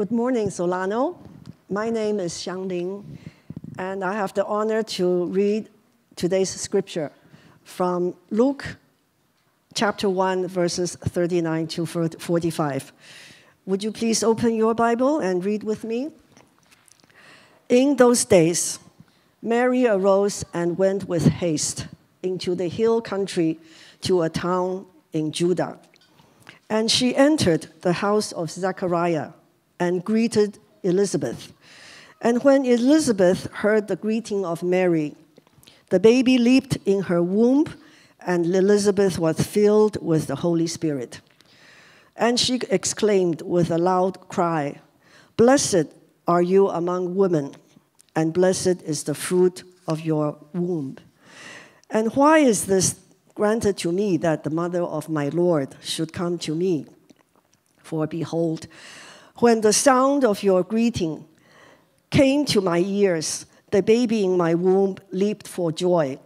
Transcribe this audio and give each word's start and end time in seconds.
Good 0.00 0.12
morning, 0.12 0.48
Solano. 0.48 1.18
My 1.68 1.90
name 1.90 2.20
is 2.20 2.32
Xiang 2.32 2.66
Ling, 2.70 3.18
and 3.76 4.02
I 4.02 4.14
have 4.14 4.32
the 4.32 4.46
honor 4.46 4.82
to 4.96 5.26
read 5.26 5.68
today's 6.16 6.48
scripture 6.48 7.12
from 7.64 8.14
Luke 8.30 8.78
chapter 9.74 10.08
1, 10.08 10.48
verses 10.48 10.96
39 10.96 11.66
to 11.66 11.84
45. 11.84 12.92
Would 13.66 13.84
you 13.84 13.92
please 13.92 14.22
open 14.22 14.54
your 14.54 14.72
Bible 14.72 15.18
and 15.18 15.44
read 15.44 15.64
with 15.64 15.84
me? 15.84 16.08
In 17.68 17.96
those 17.96 18.24
days, 18.24 18.78
Mary 19.42 19.86
arose 19.86 20.46
and 20.54 20.78
went 20.78 21.10
with 21.10 21.26
haste 21.26 21.88
into 22.22 22.54
the 22.54 22.68
hill 22.68 23.02
country 23.02 23.58
to 24.00 24.22
a 24.22 24.30
town 24.30 24.86
in 25.12 25.30
Judah. 25.30 25.78
And 26.70 26.90
she 26.90 27.14
entered 27.14 27.66
the 27.82 27.92
house 27.92 28.32
of 28.32 28.50
Zechariah 28.50 29.32
and 29.80 30.04
greeted 30.04 30.58
Elizabeth. 30.84 31.52
And 32.20 32.44
when 32.44 32.66
Elizabeth 32.66 33.50
heard 33.50 33.88
the 33.88 33.96
greeting 33.96 34.44
of 34.44 34.62
Mary, 34.62 35.16
the 35.88 35.98
baby 35.98 36.38
leaped 36.38 36.76
in 36.84 37.04
her 37.04 37.22
womb, 37.22 37.64
and 38.24 38.44
Elizabeth 38.46 39.18
was 39.18 39.40
filled 39.40 40.00
with 40.02 40.26
the 40.26 40.36
Holy 40.36 40.66
Spirit. 40.66 41.20
And 42.14 42.38
she 42.38 42.60
exclaimed 42.68 43.40
with 43.40 43.70
a 43.70 43.78
loud 43.78 44.28
cry, 44.28 44.80
Blessed 45.38 45.86
are 46.28 46.42
you 46.42 46.68
among 46.68 47.16
women, 47.16 47.54
and 48.14 48.34
blessed 48.34 48.82
is 48.82 49.04
the 49.04 49.14
fruit 49.14 49.64
of 49.88 50.00
your 50.02 50.36
womb. 50.52 50.98
And 51.88 52.14
why 52.14 52.38
is 52.38 52.66
this 52.66 53.00
granted 53.34 53.78
to 53.78 53.90
me 53.90 54.18
that 54.18 54.44
the 54.44 54.50
mother 54.50 54.82
of 54.82 55.08
my 55.08 55.30
Lord 55.30 55.74
should 55.80 56.12
come 56.12 56.38
to 56.40 56.54
me? 56.54 56.86
For 57.82 58.06
behold, 58.06 58.66
when 59.36 59.60
the 59.60 59.72
sound 59.72 60.24
of 60.24 60.42
your 60.42 60.62
greeting 60.62 61.26
came 62.10 62.44
to 62.46 62.60
my 62.60 62.78
ears, 62.78 63.46
the 63.70 63.82
baby 63.82 64.24
in 64.24 64.36
my 64.36 64.54
womb 64.54 64.96
leaped 65.12 65.46
for 65.46 65.72
joy. 65.72 66.18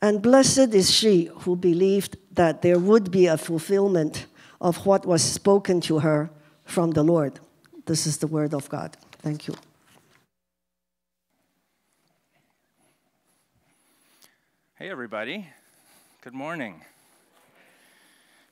And 0.00 0.22
blessed 0.22 0.74
is 0.74 0.90
she 0.90 1.30
who 1.40 1.56
believed 1.56 2.16
that 2.32 2.62
there 2.62 2.78
would 2.78 3.10
be 3.10 3.26
a 3.26 3.36
fulfillment 3.36 4.26
of 4.60 4.86
what 4.86 5.06
was 5.06 5.22
spoken 5.22 5.80
to 5.82 6.00
her 6.00 6.30
from 6.64 6.92
the 6.92 7.02
Lord. 7.02 7.40
This 7.86 8.06
is 8.06 8.18
the 8.18 8.26
word 8.26 8.54
of 8.54 8.68
God. 8.68 8.96
Thank 9.22 9.48
you. 9.48 9.54
Hey, 14.76 14.90
everybody. 14.90 15.48
Good 16.20 16.34
morning. 16.34 16.82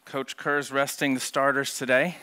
Coach 0.05 0.37
Kerr's 0.37 0.73
resting 0.73 1.15
the 1.15 1.21
starters 1.21 1.79
today. 1.79 2.17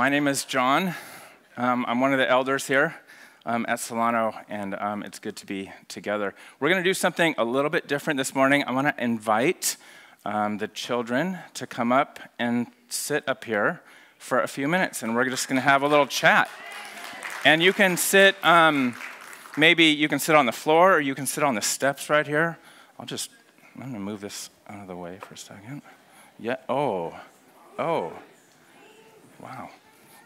My 0.00 0.08
name 0.08 0.28
is 0.28 0.46
John. 0.46 0.94
Um, 1.58 1.84
I'm 1.86 2.00
one 2.00 2.14
of 2.14 2.18
the 2.18 2.26
elders 2.26 2.66
here 2.66 2.96
um, 3.44 3.66
at 3.68 3.80
Solano, 3.80 4.32
and 4.48 4.74
um, 4.76 5.02
it's 5.02 5.18
good 5.18 5.36
to 5.36 5.44
be 5.44 5.70
together. 5.88 6.34
We're 6.58 6.70
going 6.70 6.82
to 6.82 6.88
do 6.88 6.94
something 6.94 7.34
a 7.36 7.44
little 7.44 7.68
bit 7.68 7.86
different 7.86 8.16
this 8.16 8.34
morning. 8.34 8.64
I 8.66 8.72
want 8.72 8.86
to 8.86 9.04
invite 9.04 9.76
um, 10.24 10.56
the 10.56 10.68
children 10.68 11.36
to 11.52 11.66
come 11.66 11.92
up 11.92 12.18
and 12.38 12.68
sit 12.88 13.28
up 13.28 13.44
here 13.44 13.82
for 14.16 14.40
a 14.40 14.48
few 14.48 14.68
minutes, 14.68 15.02
and 15.02 15.14
we're 15.14 15.28
just 15.28 15.48
going 15.48 15.60
to 15.60 15.68
have 15.68 15.82
a 15.82 15.86
little 15.86 16.06
chat. 16.06 16.48
And 17.44 17.62
you 17.62 17.74
can 17.74 17.98
sit 17.98 18.42
um, 18.42 18.94
maybe 19.58 19.84
you 19.84 20.08
can 20.08 20.18
sit 20.18 20.34
on 20.34 20.46
the 20.46 20.52
floor 20.52 20.94
or 20.94 21.00
you 21.00 21.14
can 21.14 21.26
sit 21.26 21.44
on 21.44 21.56
the 21.56 21.60
steps 21.60 22.08
right 22.08 22.26
here. 22.26 22.56
I'll 22.98 23.04
just, 23.04 23.28
I'm 23.74 23.82
going 23.82 23.92
to 23.92 24.00
move 24.00 24.22
this 24.22 24.48
out 24.66 24.80
of 24.80 24.86
the 24.86 24.96
way 24.96 25.18
for 25.20 25.34
a 25.34 25.36
second. 25.36 25.82
Yeah, 26.38 26.56
oh, 26.70 27.14
oh, 27.78 28.14
wow. 29.42 29.68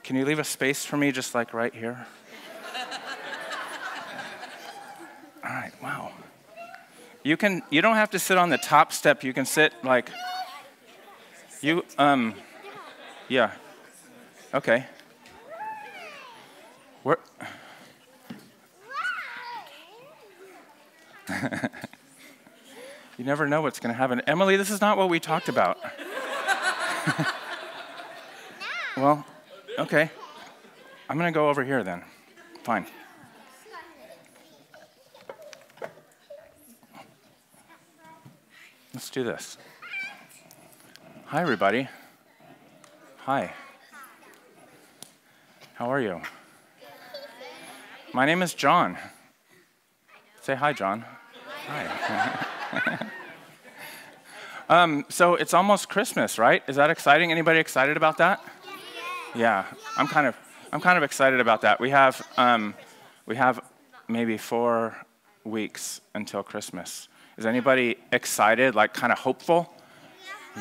Can 0.04 0.16
you 0.16 0.24
leave 0.26 0.38
a 0.38 0.44
space 0.44 0.84
for 0.84 0.98
me 0.98 1.10
just 1.12 1.34
like 1.34 1.54
right 1.54 1.74
here? 1.74 2.06
All 5.42 5.50
right, 5.50 5.72
wow. 5.82 6.12
You 7.22 7.38
can, 7.38 7.62
you 7.70 7.80
don't 7.80 7.96
have 7.96 8.10
to 8.10 8.18
sit 8.18 8.36
on 8.36 8.50
the 8.50 8.58
top 8.58 8.92
step. 8.92 9.24
You 9.24 9.32
can 9.32 9.46
sit 9.46 9.72
like, 9.82 10.10
you, 11.62 11.86
um, 11.96 12.34
yeah. 13.28 13.52
Okay. 14.52 14.84
Where, 17.02 17.18
you 23.16 23.24
never 23.24 23.48
know 23.48 23.62
what's 23.62 23.80
going 23.80 23.94
to 23.94 23.96
happen. 23.96 24.20
Emily, 24.26 24.58
this 24.58 24.68
is 24.68 24.82
not 24.82 24.98
what 24.98 25.08
we 25.08 25.18
talked 25.18 25.48
about. 25.48 25.78
well, 28.98 29.24
okay. 29.78 30.10
I'm 31.08 31.18
going 31.18 31.32
to 31.32 31.36
go 31.36 31.48
over 31.48 31.64
here 31.64 31.82
then. 31.82 32.02
Fine. 32.62 32.86
Let's 38.92 39.10
do 39.10 39.24
this. 39.24 39.58
Hi, 41.26 41.42
everybody. 41.42 41.88
Hi. 43.18 43.52
How 45.74 45.90
are 45.90 46.00
you? 46.00 46.20
My 48.12 48.24
name 48.24 48.42
is 48.42 48.54
John. 48.54 48.96
Say 50.40 50.54
hi, 50.54 50.72
John. 50.72 51.04
Hi. 51.66 53.06
um, 54.68 55.04
so 55.08 55.34
it's 55.34 55.52
almost 55.52 55.88
Christmas, 55.88 56.38
right? 56.38 56.62
Is 56.68 56.76
that 56.76 56.90
exciting? 56.90 57.32
Anybody 57.32 57.58
excited 57.58 57.96
about 57.96 58.18
that? 58.18 58.40
Yeah, 59.34 59.64
I'm 59.96 60.06
kind 60.06 60.28
of, 60.28 60.36
I'm 60.72 60.80
kind 60.80 60.96
of 60.96 61.02
excited 61.02 61.40
about 61.40 61.62
that. 61.62 61.80
We 61.80 61.90
have, 61.90 62.24
um, 62.36 62.74
we 63.26 63.34
have 63.34 63.60
maybe 64.06 64.38
four 64.38 64.96
weeks 65.42 66.00
until 66.14 66.44
Christmas. 66.44 67.08
Is 67.36 67.44
anybody 67.44 67.96
excited? 68.12 68.76
Like, 68.76 68.94
kind 68.94 69.12
of 69.12 69.18
hopeful? 69.18 69.72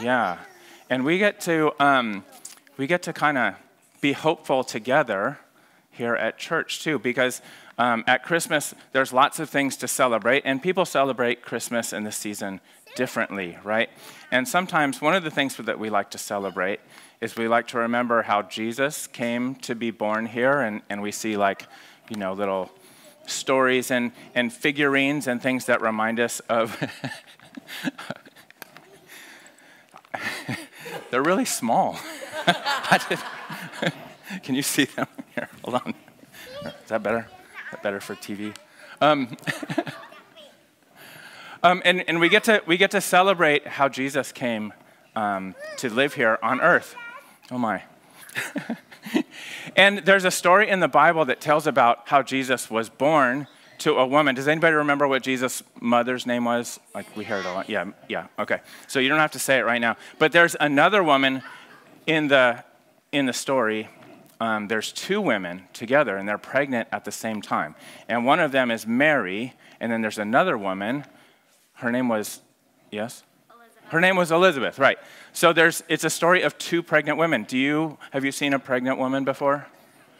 Yeah, 0.02 0.40
and 0.90 1.06
we 1.06 1.20
get 1.20 1.40
to, 1.42 1.72
um, 1.80 2.26
we 2.78 2.88
get 2.88 3.04
to 3.04 3.14
kind 3.14 3.38
of 3.38 3.54
be 4.02 4.14
hopeful 4.14 4.64
together 4.64 5.38
here 5.92 6.16
at 6.16 6.40
church 6.40 6.82
too, 6.82 6.98
because 6.98 7.44
um, 7.78 8.04
at 8.08 8.24
Christmas, 8.24 8.76
there's 8.92 9.12
lots 9.12 9.40
of 9.40 9.50
things 9.50 9.76
to 9.78 9.88
celebrate, 9.88 10.44
and 10.46 10.62
people 10.62 10.86
celebrate 10.86 11.42
Christmas 11.42 11.92
in 11.94 12.04
this 12.04 12.18
season 12.18 12.62
differently, 12.96 13.58
right? 13.64 13.90
And 14.32 14.48
sometimes 14.48 15.02
one 15.02 15.16
of 15.16 15.24
the 15.24 15.32
things 15.32 15.56
that 15.58 15.80
we 15.80 15.90
like 15.90 16.12
to 16.12 16.18
celebrate 16.18 16.80
is 17.22 17.36
we 17.36 17.48
like 17.48 17.68
to 17.70 17.78
remember 17.80 18.22
how 18.24 18.44
Jesus 18.44 19.08
came 19.08 19.56
to 19.56 19.74
be 19.74 19.90
born 19.92 20.28
here, 20.28 20.60
and, 20.62 20.82
and 20.90 21.02
we 21.02 21.12
see 21.12 21.36
like, 21.38 21.66
you 22.10 22.18
know, 22.18 22.34
little 22.34 22.70
stories 23.26 23.90
and, 23.90 24.12
and 24.36 24.52
figurines 24.54 25.28
and 25.28 25.42
things 25.42 25.66
that 25.66 25.82
remind 25.82 26.20
us 26.20 26.42
of. 26.42 26.78
They're 31.10 31.24
really 31.24 31.46
small. 31.46 31.98
Can 34.44 34.56
you 34.56 34.62
see 34.62 34.86
them? 34.86 35.08
Here, 35.36 35.50
hold 35.64 35.76
on. 35.76 35.94
Is 36.66 36.90
that 36.90 37.02
better? 37.02 37.28
Better 37.82 38.00
for 38.00 38.16
TV. 38.16 38.56
Um, 39.02 39.36
um, 41.64 41.82
and, 41.86 42.08
and 42.08 42.20
we, 42.20 42.30
get 42.30 42.44
to, 42.46 42.62
we 42.66 42.78
get 42.78 42.92
to 42.92 43.02
celebrate 43.02 43.66
how 43.66 43.90
Jesus 43.90 44.32
came 44.32 44.74
um, 45.16 45.56
to 45.78 45.90
live 45.90 46.14
here 46.14 46.38
on 46.44 46.62
earth. 46.62 46.96
Oh 47.52 47.58
my. 47.58 47.84
and 49.76 50.00
there's 50.00 50.26
a 50.26 50.32
story 50.32 50.70
in 50.70 50.80
the 50.80 50.88
Bible 50.88 51.26
that 51.26 51.42
tells 51.42 51.68
about 51.68 52.08
how 52.08 52.22
Jesus 52.22 52.70
was 52.70 52.90
born 52.90 53.48
to 53.80 53.98
a 53.98 54.08
woman. 54.08 54.36
Does 54.36 54.48
anybody 54.48 54.76
remember 54.76 55.08
what 55.08 55.24
Jesus' 55.24 55.62
mother's 55.82 56.26
name 56.26 56.46
was? 56.46 56.80
Like 56.96 57.16
we 57.18 57.26
heard 57.26 57.46
a 57.46 57.52
lot. 57.52 57.70
Yeah, 57.70 57.92
yeah, 58.08 58.28
okay. 58.40 58.60
So 58.88 59.00
you 59.00 59.10
don't 59.10 59.20
have 59.20 59.32
to 59.32 59.40
say 59.40 59.58
it 59.58 59.66
right 59.66 59.82
now. 59.82 59.98
But 60.20 60.32
there's 60.32 60.56
another 60.60 61.04
woman 61.04 61.44
in 62.08 62.28
the 62.28 62.64
in 63.12 63.26
the 63.26 63.34
story 63.34 63.90
um, 64.44 64.68
there's 64.68 64.92
two 64.92 65.22
women 65.22 65.64
together 65.72 66.18
and 66.18 66.28
they're 66.28 66.38
pregnant 66.38 66.90
at 66.92 67.06
the 67.06 67.14
same 67.14 67.42
time. 67.42 67.76
And 68.10 68.26
one 68.26 68.42
of 68.42 68.52
them 68.52 68.72
is 68.72 68.86
Mary, 68.86 69.54
and 69.80 69.90
then 69.90 70.02
there's 70.02 70.18
another 70.18 70.58
woman. 70.58 71.06
Her 71.76 71.94
name 71.94 72.10
was, 72.10 72.42
yes? 72.92 73.24
Elizabeth. 73.50 73.92
Her 73.92 74.02
name 74.02 74.18
was 74.18 74.32
Elizabeth, 74.34 74.80
right. 74.80 74.98
So 75.32 75.54
there's, 75.54 75.82
it's 75.88 76.04
a 76.04 76.10
story 76.10 76.42
of 76.42 76.58
two 76.58 76.84
pregnant 76.84 77.18
women. 77.18 77.44
Do 77.44 77.58
you, 77.58 77.98
have 78.12 78.26
you 78.26 78.34
seen 78.34 78.54
a 78.54 78.60
pregnant 78.60 78.98
woman 78.98 79.24
before? 79.24 79.66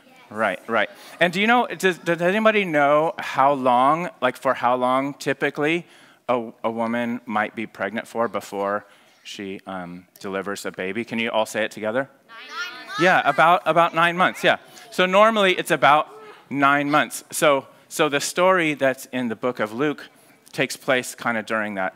Yes. 0.08 0.16
Right, 0.32 0.70
right. 0.70 0.90
And 1.20 1.34
do 1.34 1.42
you 1.42 1.48
know, 1.48 1.68
does, 1.68 1.98
does 1.98 2.22
anybody 2.22 2.64
know 2.64 3.16
how 3.20 3.52
long, 3.52 4.10
like 4.22 4.38
for 4.38 4.54
how 4.54 4.76
long 4.78 5.16
typically 5.16 5.86
a, 6.30 6.50
a 6.64 6.72
woman 6.72 7.20
might 7.26 7.58
be 7.58 7.68
pregnant 7.68 8.08
for 8.08 8.30
before 8.30 8.86
she 9.26 9.60
um, 9.68 10.08
delivers 10.22 10.66
a 10.66 10.72
baby? 10.72 11.04
Can 11.04 11.20
you 11.20 11.30
all 11.30 11.46
say 11.46 11.66
it 11.66 11.72
together? 11.72 12.10
Nine. 12.30 12.73
Yeah, 13.00 13.22
about, 13.26 13.62
about 13.66 13.96
nine 13.96 14.18
months, 14.18 14.44
yeah. 14.44 14.58
So 14.92 15.06
normally 15.06 15.54
it's 15.54 15.72
about 15.72 16.10
nine 16.50 16.90
months. 16.92 17.24
So, 17.32 17.68
so 17.90 18.10
the 18.10 18.22
story 18.22 18.76
that's 18.76 19.06
in 19.08 19.28
the 19.30 19.36
book 19.36 19.60
of 19.60 19.74
Luke 19.74 20.08
takes 20.52 20.78
place 20.78 21.16
kind 21.16 21.38
of 21.38 21.46
during 21.46 21.76
that, 21.76 21.96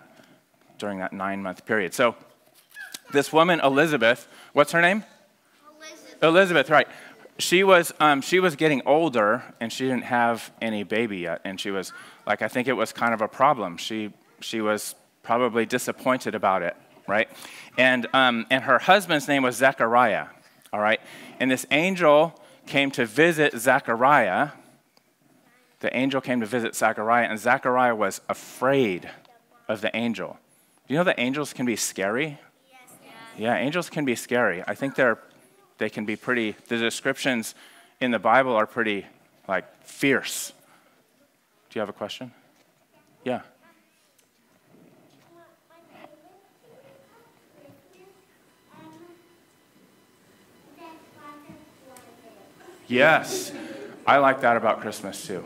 during 0.79 0.99
that 0.99 1.13
nine 1.13 1.41
month 1.43 1.65
period. 1.65 1.93
So 1.93 2.15
this 3.11 3.31
woman, 3.31 3.59
Elizabeth, 3.63 4.27
what's 4.53 4.71
her 4.71 4.81
name? 4.81 5.03
Elizabeth. 5.79 6.23
Elizabeth, 6.23 6.69
right. 6.69 6.87
She 7.39 7.63
was, 7.63 7.93
um, 7.99 8.21
she 8.21 8.39
was 8.39 8.55
getting 8.55 8.81
older 8.85 9.43
and 9.59 9.71
she 9.71 9.83
didn't 9.85 10.05
have 10.05 10.51
any 10.59 10.83
baby 10.83 11.19
yet. 11.19 11.41
And 11.45 11.59
she 11.59 11.69
was, 11.69 11.93
like, 12.25 12.41
I 12.41 12.47
think 12.47 12.67
it 12.67 12.73
was 12.73 12.91
kind 12.91 13.13
of 13.13 13.21
a 13.21 13.27
problem. 13.27 13.77
She, 13.77 14.11
she 14.41 14.59
was 14.59 14.95
probably 15.21 15.65
disappointed 15.65 16.33
about 16.33 16.63
it, 16.63 16.75
right? 17.07 17.29
And, 17.77 18.07
um, 18.13 18.47
and 18.49 18.63
her 18.63 18.79
husband's 18.79 19.27
name 19.27 19.43
was 19.43 19.55
Zechariah, 19.55 20.27
all 20.71 20.79
right? 20.79 20.99
And 21.39 21.49
this 21.49 21.65
angel 21.71 22.39
came 22.65 22.91
to 22.91 23.05
visit 23.05 23.57
Zechariah. 23.57 24.49
The 25.79 25.95
angel 25.95 26.21
came 26.21 26.39
to 26.39 26.45
visit 26.45 26.75
Zechariah, 26.75 27.27
and 27.27 27.39
Zechariah 27.39 27.95
was 27.95 28.21
afraid 28.27 29.09
of 29.67 29.81
the 29.81 29.95
angel. 29.95 30.37
Do 30.87 30.93
you 30.93 30.99
know 30.99 31.03
that 31.03 31.19
angels 31.19 31.53
can 31.53 31.65
be 31.65 31.75
scary? 31.75 32.39
Yeah, 33.37 33.55
angels 33.55 33.89
can 33.89 34.05
be 34.05 34.15
scary. 34.15 34.63
I 34.67 34.73
think 34.73 34.95
they're, 34.95 35.19
they 35.77 35.89
can 35.89 36.05
be 36.05 36.15
pretty, 36.15 36.55
the 36.67 36.77
descriptions 36.77 37.53
in 37.99 38.11
the 38.11 38.19
Bible 38.19 38.55
are 38.55 38.65
pretty, 38.65 39.05
like, 39.47 39.65
fierce. 39.83 40.53
Do 41.69 41.77
you 41.77 41.81
have 41.81 41.89
a 41.89 41.93
question? 41.93 42.31
Yeah. 43.23 43.41
Yes, 52.87 53.51
I 54.05 54.17
like 54.17 54.41
that 54.41 54.55
about 54.55 54.79
Christmas 54.79 55.27
too. 55.27 55.45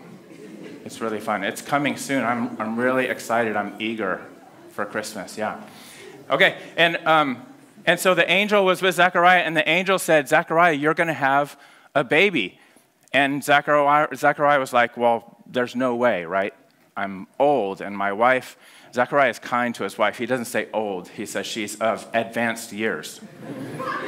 It's 0.85 1.01
really 1.01 1.19
fun. 1.19 1.43
It's 1.43 1.61
coming 1.61 1.97
soon. 1.97 2.23
I'm, 2.23 2.55
I'm 2.59 2.75
really 2.77 3.05
excited. 3.05 3.55
I'm 3.55 3.75
eager 3.79 4.21
for 4.71 4.85
Christmas. 4.85 5.37
Yeah. 5.37 5.61
Okay, 6.29 6.57
and, 6.77 6.97
um, 7.07 7.45
and 7.85 7.99
so 7.99 8.13
the 8.13 8.29
angel 8.29 8.63
was 8.63 8.81
with 8.81 8.95
Zechariah, 8.95 9.41
and 9.41 9.57
the 9.57 9.67
angel 9.67 9.97
said, 9.97 10.27
Zechariah, 10.29 10.73
you're 10.73 10.93
going 10.93 11.07
to 11.07 11.13
have 11.13 11.57
a 11.95 12.03
baby. 12.03 12.59
And 13.11 13.43
Zechariah, 13.43 14.07
Zechariah 14.15 14.59
was 14.59 14.71
like, 14.71 14.95
Well, 14.95 15.37
there's 15.47 15.75
no 15.75 15.95
way, 15.95 16.25
right? 16.25 16.53
I'm 16.95 17.27
old, 17.39 17.81
and 17.81 17.97
my 17.97 18.13
wife, 18.13 18.57
Zechariah 18.93 19.29
is 19.29 19.39
kind 19.39 19.73
to 19.75 19.83
his 19.83 19.97
wife. 19.97 20.17
He 20.17 20.25
doesn't 20.25 20.45
say 20.45 20.67
old, 20.73 21.07
he 21.09 21.25
says 21.25 21.47
she's 21.47 21.79
of 21.79 22.07
advanced 22.13 22.71
years. 22.71 23.19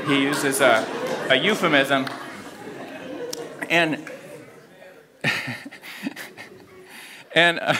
he 0.05 0.21
uses 0.21 0.61
a, 0.61 0.85
a 1.29 1.35
euphemism 1.35 2.05
and 3.73 4.11
and 7.33 7.59
uh, 7.59 7.75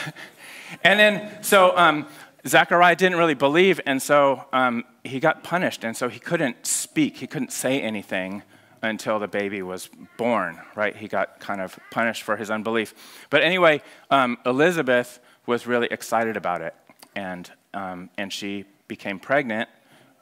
and 0.82 0.98
then 0.98 1.42
so 1.42 1.76
um, 1.76 2.06
didn't 2.42 3.16
really 3.16 3.34
believe, 3.34 3.80
and 3.86 4.02
so 4.02 4.44
um, 4.52 4.84
he 5.04 5.20
got 5.20 5.44
punished, 5.44 5.84
and 5.84 5.96
so 5.96 6.08
he 6.08 6.18
couldn't 6.18 6.66
speak, 6.66 7.18
he 7.18 7.26
couldn't 7.28 7.52
say 7.52 7.80
anything 7.80 8.42
until 8.82 9.18
the 9.18 9.28
baby 9.28 9.62
was 9.62 9.88
born. 10.18 10.60
Right? 10.74 10.96
He 10.96 11.06
got 11.06 11.38
kind 11.38 11.60
of 11.60 11.78
punished 11.90 12.24
for 12.24 12.36
his 12.36 12.50
unbelief. 12.50 12.92
But 13.30 13.42
anyway, 13.42 13.80
um, 14.10 14.38
Elizabeth 14.44 15.20
was 15.46 15.66
really 15.66 15.88
excited 15.92 16.36
about 16.36 16.60
it, 16.60 16.74
and 17.14 17.48
um, 17.72 18.10
and 18.18 18.32
she 18.32 18.64
became 18.88 19.20
pregnant 19.20 19.68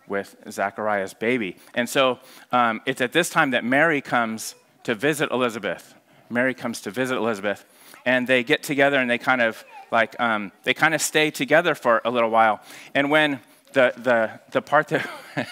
with 0.06 0.36
Zachariah's 0.50 1.14
baby. 1.14 1.56
And 1.74 1.88
so 1.88 2.18
um, 2.50 2.82
it's 2.84 3.00
at 3.00 3.12
this 3.12 3.30
time 3.30 3.52
that 3.52 3.64
Mary 3.64 4.02
comes 4.02 4.54
to 4.84 4.94
visit 4.94 5.30
Elizabeth. 5.30 5.94
Mary 6.30 6.54
comes 6.54 6.80
to 6.82 6.90
visit 6.90 7.16
Elizabeth, 7.16 7.64
and 8.04 8.26
they 8.26 8.42
get 8.42 8.62
together 8.62 8.98
and 8.98 9.10
they 9.10 9.18
kind 9.18 9.42
of 9.42 9.64
like 9.90 10.18
um, 10.20 10.52
they 10.64 10.74
kind 10.74 10.94
of 10.94 11.02
stay 11.02 11.30
together 11.30 11.74
for 11.74 12.00
a 12.04 12.10
little 12.10 12.30
while. 12.30 12.60
And 12.94 13.10
when 13.10 13.40
the 13.72 13.92
the 13.96 14.40
the 14.50 14.62
part 14.62 14.88
that 14.88 15.08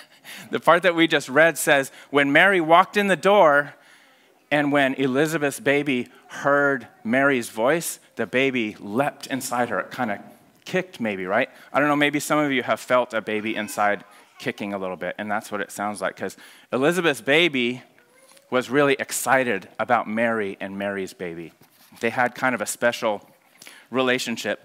the 0.51 0.61
part 0.61 0.83
that 0.83 0.95
we 0.95 1.07
just 1.07 1.29
read 1.29 1.59
says 1.59 1.93
when 2.11 2.33
Mary 2.33 2.61
walked 2.61 2.97
in 2.97 3.09
the 3.09 3.17
door, 3.17 3.75
and 4.51 4.73
when 4.73 4.95
Elizabeth's 4.95 5.61
baby 5.61 6.09
heard 6.29 6.89
Mary's 7.05 7.51
voice, 7.51 8.01
the 8.17 8.27
baby 8.27 8.77
leapt 8.81 9.27
inside 9.29 9.69
her. 9.69 9.81
It 9.81 9.91
kind 9.91 10.11
of 10.11 10.19
kicked, 10.65 11.01
maybe, 11.01 11.27
right? 11.27 11.49
I 11.73 11.79
don't 11.79 11.89
know, 11.89 11.97
maybe 11.97 12.21
some 12.21 12.39
of 12.39 12.51
you 12.51 12.63
have 12.63 12.81
felt 12.81 13.15
a 13.15 13.21
baby 13.21 13.55
inside 13.55 14.05
kicking 14.39 14.73
a 14.73 14.79
little 14.79 14.97
bit, 14.97 15.15
and 15.19 15.31
that's 15.31 15.53
what 15.53 15.61
it 15.61 15.71
sounds 15.71 16.01
like. 16.01 16.17
Because 16.17 16.37
Elizabeth's 16.73 17.21
baby 17.21 17.83
was 18.51 18.69
really 18.69 18.95
excited 18.99 19.69
about 19.79 20.09
Mary 20.09 20.57
and 20.61 20.79
Mary's 20.79 21.13
baby. 21.13 21.53
They 22.01 22.11
had 22.11 22.35
kind 22.35 22.55
of 22.55 22.61
a 22.61 22.67
special 22.67 23.27
relationship. 23.91 24.61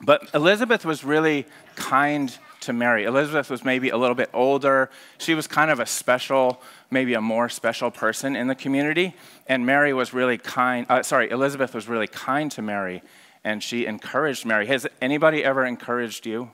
But 0.00 0.28
Elizabeth 0.34 0.84
was 0.84 1.04
really 1.04 1.46
kind 1.76 2.36
to 2.60 2.72
Mary. 2.72 3.04
Elizabeth 3.04 3.50
was 3.50 3.64
maybe 3.64 3.90
a 3.90 3.96
little 3.96 4.14
bit 4.14 4.30
older. 4.32 4.90
She 5.18 5.34
was 5.34 5.46
kind 5.46 5.70
of 5.70 5.80
a 5.80 5.86
special, 5.86 6.60
maybe 6.90 7.14
a 7.14 7.20
more 7.20 7.48
special 7.48 7.90
person 7.90 8.36
in 8.36 8.48
the 8.48 8.54
community. 8.54 9.14
And 9.46 9.64
Mary 9.64 9.92
was 9.92 10.12
really 10.12 10.38
kind, 10.38 10.86
uh, 10.88 11.02
sorry, 11.02 11.30
Elizabeth 11.30 11.74
was 11.74 11.88
really 11.88 12.08
kind 12.08 12.50
to 12.52 12.62
Mary 12.62 13.02
and 13.44 13.62
she 13.62 13.86
encouraged 13.86 14.44
Mary. 14.44 14.66
Has 14.66 14.86
anybody 15.00 15.44
ever 15.44 15.64
encouraged 15.64 16.26
you? 16.26 16.50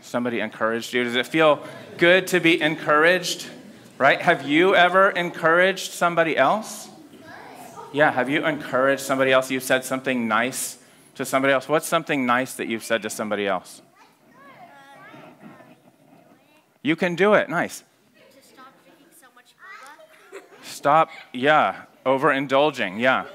Somebody 0.00 0.40
encouraged 0.40 0.94
you? 0.94 1.04
Does 1.04 1.16
it 1.16 1.26
feel 1.26 1.64
good 1.96 2.28
to 2.28 2.40
be 2.40 2.60
encouraged? 2.60 3.48
Right? 3.98 4.20
Have 4.22 4.48
you 4.48 4.74
ever 4.74 5.10
encouraged 5.10 5.92
somebody 5.92 6.36
else? 6.36 6.88
Yeah, 7.92 8.12
have 8.12 8.30
you 8.30 8.46
encouraged 8.46 9.02
somebody 9.02 9.32
else? 9.32 9.50
You've 9.50 9.62
said 9.62 9.84
something 9.84 10.28
nice 10.28 10.78
to 11.16 11.24
somebody 11.24 11.52
else. 11.52 11.68
What's 11.68 11.86
something 11.86 12.24
nice 12.24 12.54
that 12.54 12.68
you've 12.68 12.84
said 12.84 13.02
to 13.02 13.10
somebody 13.10 13.46
else? 13.46 13.82
You 16.82 16.94
can 16.96 17.16
do 17.16 17.34
it. 17.34 17.50
Nice. 17.50 17.82
stop. 18.40 18.72
Stop, 20.62 21.10
yeah, 21.32 21.82
overindulging, 22.06 23.00
yeah. 23.00 23.26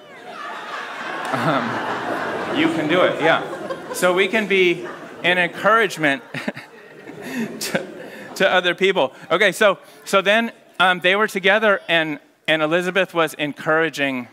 Um, 1.33 2.57
you 2.57 2.67
can 2.67 2.87
do 2.87 3.01
it, 3.01 3.21
yeah. 3.21 3.43
So 3.93 4.13
we 4.13 4.27
can 4.27 4.47
be 4.47 4.87
an 5.23 5.37
encouragement 5.37 6.23
to, 7.59 7.87
to 8.35 8.49
other 8.49 8.75
people. 8.75 9.13
Okay, 9.31 9.51
so 9.51 9.77
so 10.05 10.21
then 10.21 10.51
um, 10.79 10.99
they 10.99 11.15
were 11.15 11.27
together, 11.27 11.81
and 11.87 12.19
and 12.47 12.61
Elizabeth 12.61 13.13
was 13.13 13.33
encouraging 13.35 14.27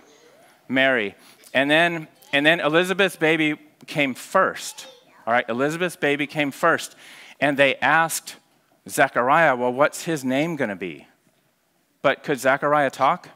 Mary, 0.68 1.14
and 1.54 1.70
then 1.70 2.08
and 2.32 2.44
then 2.44 2.60
Elizabeth's 2.60 3.16
baby 3.16 3.56
came 3.86 4.14
first. 4.14 4.86
All 5.26 5.32
right, 5.32 5.48
Elizabeth's 5.48 5.96
baby 5.96 6.26
came 6.26 6.50
first, 6.50 6.96
and 7.40 7.56
they 7.56 7.76
asked 7.76 8.36
Zechariah, 8.88 9.56
"Well, 9.56 9.72
what's 9.72 10.04
his 10.04 10.24
name 10.24 10.56
going 10.56 10.70
to 10.70 10.76
be?" 10.76 11.06
But 12.02 12.22
could 12.22 12.40
Zechariah 12.40 12.90
talk? 12.90 13.28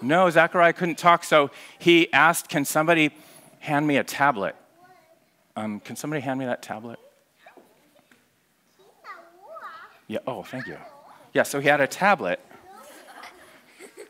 No. 0.00 0.24
No, 0.24 0.30
Zechariah 0.30 0.72
couldn't 0.72 0.98
talk, 0.98 1.24
so 1.24 1.50
he 1.78 2.12
asked, 2.12 2.48
"Can 2.48 2.64
somebody 2.64 3.10
hand 3.60 3.86
me 3.86 3.96
a 3.96 4.04
tablet?" 4.04 4.54
Um, 5.56 5.80
can 5.80 5.96
somebody 5.96 6.22
hand 6.22 6.38
me 6.38 6.46
that 6.46 6.62
tablet? 6.62 6.98
Yeah, 10.10 10.18
oh, 10.26 10.42
thank 10.42 10.66
you. 10.66 10.76
Yeah, 11.32 11.44
so 11.44 11.60
he 11.60 11.68
had 11.68 11.80
a 11.80 11.86
tablet 11.86 12.40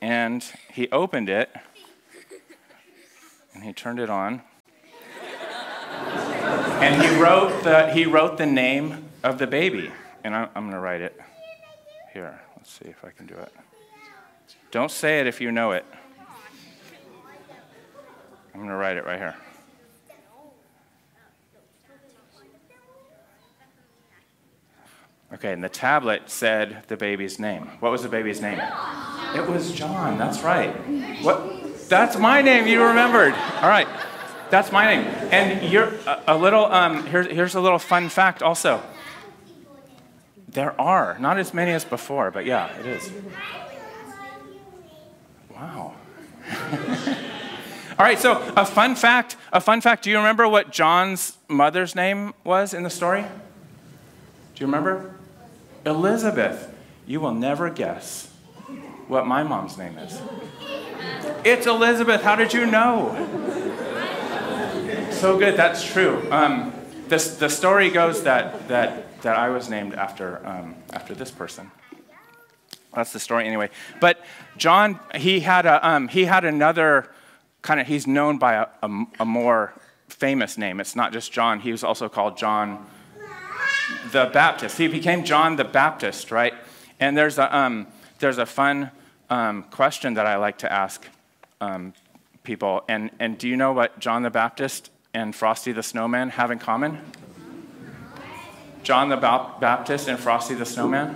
and 0.01 0.43
he 0.73 0.89
opened 0.91 1.29
it 1.29 1.55
and 3.53 3.63
he 3.63 3.75
turned 3.75 4.01
it 4.01 4.09
on. 4.09 4.41
and 6.81 7.03
he 7.03 7.21
wrote 7.21 7.65
the, 7.65 7.93
he 7.93 8.07
wrote 8.07 8.39
the 8.39 8.47
name 8.47 9.11
of 9.23 9.37
the 9.37 9.47
baby. 9.47 9.91
And 10.25 10.35
I'm, 10.35 10.49
I'm 10.55 10.63
going 10.63 10.73
to 10.73 10.81
write 10.81 11.03
it 11.03 11.21
here. 12.15 12.41
Let's 12.57 12.71
see 12.71 12.89
if 12.89 13.05
I 13.05 13.11
can 13.11 13.27
do 13.27 13.35
it. 13.35 13.53
Don't 14.71 14.91
say 14.91 15.21
it 15.21 15.27
if 15.27 15.39
you 15.39 15.53
know 15.53 15.73
it. 15.73 15.85
I'm 18.55 18.61
going 18.61 18.69
to 18.69 18.75
write 18.75 18.97
it 18.97 19.05
right 19.05 19.19
here. 19.19 19.37
Okay, 25.33 25.53
and 25.53 25.63
the 25.63 25.69
tablet 25.69 26.29
said 26.29 26.83
the 26.89 26.97
baby's 26.97 27.39
name. 27.39 27.71
What 27.79 27.93
was 27.93 28.03
the 28.03 28.09
baby's 28.09 28.41
name? 28.41 28.61
It 29.35 29.47
was 29.47 29.71
John. 29.71 30.19
That's 30.19 30.41
right. 30.41 30.73
What? 31.23 31.89
That's 31.89 32.19
my 32.19 32.43
name. 32.43 32.67
You 32.67 32.83
remembered. 32.83 33.33
All 33.33 33.69
right. 33.69 33.87
That's 34.51 34.73
my 34.73 34.87
name. 34.87 35.07
And 35.31 35.71
you're 35.71 35.93
a, 36.27 36.37
little. 36.37 36.65
Um, 36.67 37.07
here's 37.07 37.29
here's 37.29 37.55
a 37.55 37.61
little 37.61 37.79
fun 37.79 38.09
fact. 38.09 38.43
Also, 38.43 38.83
there 40.49 40.79
are 40.81 41.17
not 41.21 41.39
as 41.39 41.55
many 41.55 41.71
as 41.71 41.85
before, 41.85 42.33
but 42.33 42.45
yeah, 42.45 42.77
it 42.79 42.87
is. 42.87 43.13
Wow. 45.55 45.95
All 47.99 48.05
right. 48.05 48.19
So 48.19 48.53
a 48.57 48.67
fun 48.67 48.97
fact. 48.97 49.37
A 49.53 49.61
fun 49.61 49.81
fact. 49.81 50.03
Do 50.03 50.11
you 50.11 50.17
remember 50.17 50.49
what 50.49 50.73
John's 50.73 51.39
mother's 51.47 51.95
name 51.95 52.35
was 52.43 52.75
in 52.75 52.83
the 52.83 52.91
story? 52.91 53.23
Do 53.23 53.29
you 54.57 54.67
remember? 54.67 55.15
Elizabeth, 55.87 56.75
you 57.07 57.21
will 57.21 57.35
never 57.35 57.71
guess 57.71 58.31
what 59.09 59.27
my 59.27 59.43
mom's 59.43 59.77
name 59.79 59.97
is. 59.99 60.21
It's 61.45 61.67
Elizabeth. 61.67 62.23
How 62.23 62.37
did 62.37 62.53
you 62.53 62.67
know? 62.67 63.15
So 65.11 65.39
good. 65.39 65.57
That's 65.57 65.85
true. 65.85 66.27
Um, 66.31 66.73
the 67.09 67.19
story 67.19 67.91
goes 67.91 68.23
that, 68.23 68.69
that, 68.69 69.21
that 69.23 69.37
I 69.37 69.49
was 69.49 69.69
named 69.69 69.95
after, 69.95 70.47
um, 70.47 70.77
after 70.93 71.15
this 71.15 71.31
person. 71.31 71.71
That's 72.95 73.13
the 73.13 73.21
story 73.21 73.47
anyway. 73.47 73.71
But 74.01 74.25
John, 74.57 75.01
he 75.15 75.41
had, 75.41 75.67
a, 75.67 75.87
um, 75.87 76.09
he 76.09 76.25
had 76.25 76.45
another 76.45 77.11
kind 77.63 77.81
of, 77.81 77.87
he's 77.87 78.07
known 78.07 78.39
by 78.39 78.55
a, 78.55 78.67
a, 78.83 79.05
a 79.21 79.25
more 79.25 79.75
famous 80.09 80.59
name. 80.59 80.81
It's 80.81 80.97
not 80.97 81.13
just 81.13 81.33
John, 81.33 81.61
he 81.61 81.73
was 81.73 81.85
also 81.85 82.09
called 82.09 82.37
John 82.37 82.87
the 84.13 84.31
Baptist. 84.33 84.79
He 84.79 84.89
became 84.89 85.25
John 85.25 85.57
the 85.57 85.65
Baptist, 85.65 86.31
right? 86.31 86.55
And 86.99 87.17
there's 87.17 87.39
a, 87.39 87.57
um, 87.57 87.87
there's 88.19 88.39
a 88.39 88.47
fun 88.47 88.91
um, 89.29 89.63
question 89.65 90.15
that 90.15 90.27
I 90.27 90.37
like 90.37 90.59
to 90.59 90.73
ask 90.73 91.07
um, 91.61 91.95
people. 92.43 92.85
And, 92.89 93.11
and 93.19 93.39
do 93.39 93.49
you 93.49 93.57
know 93.57 93.73
what 93.73 93.99
John 93.99 94.23
the 94.23 94.31
Baptist 94.31 94.91
and 95.15 95.35
Frosty 95.35 95.73
the 95.73 95.83
Snowman 95.83 96.31
have 96.31 96.51
in 96.51 96.59
common? 96.59 96.99
John 98.83 99.09
the 99.09 99.17
ba- 99.17 99.53
Baptist 99.61 100.09
and 100.09 100.19
Frosty 100.19 100.55
the 100.55 100.67
Snowman? 100.67 101.15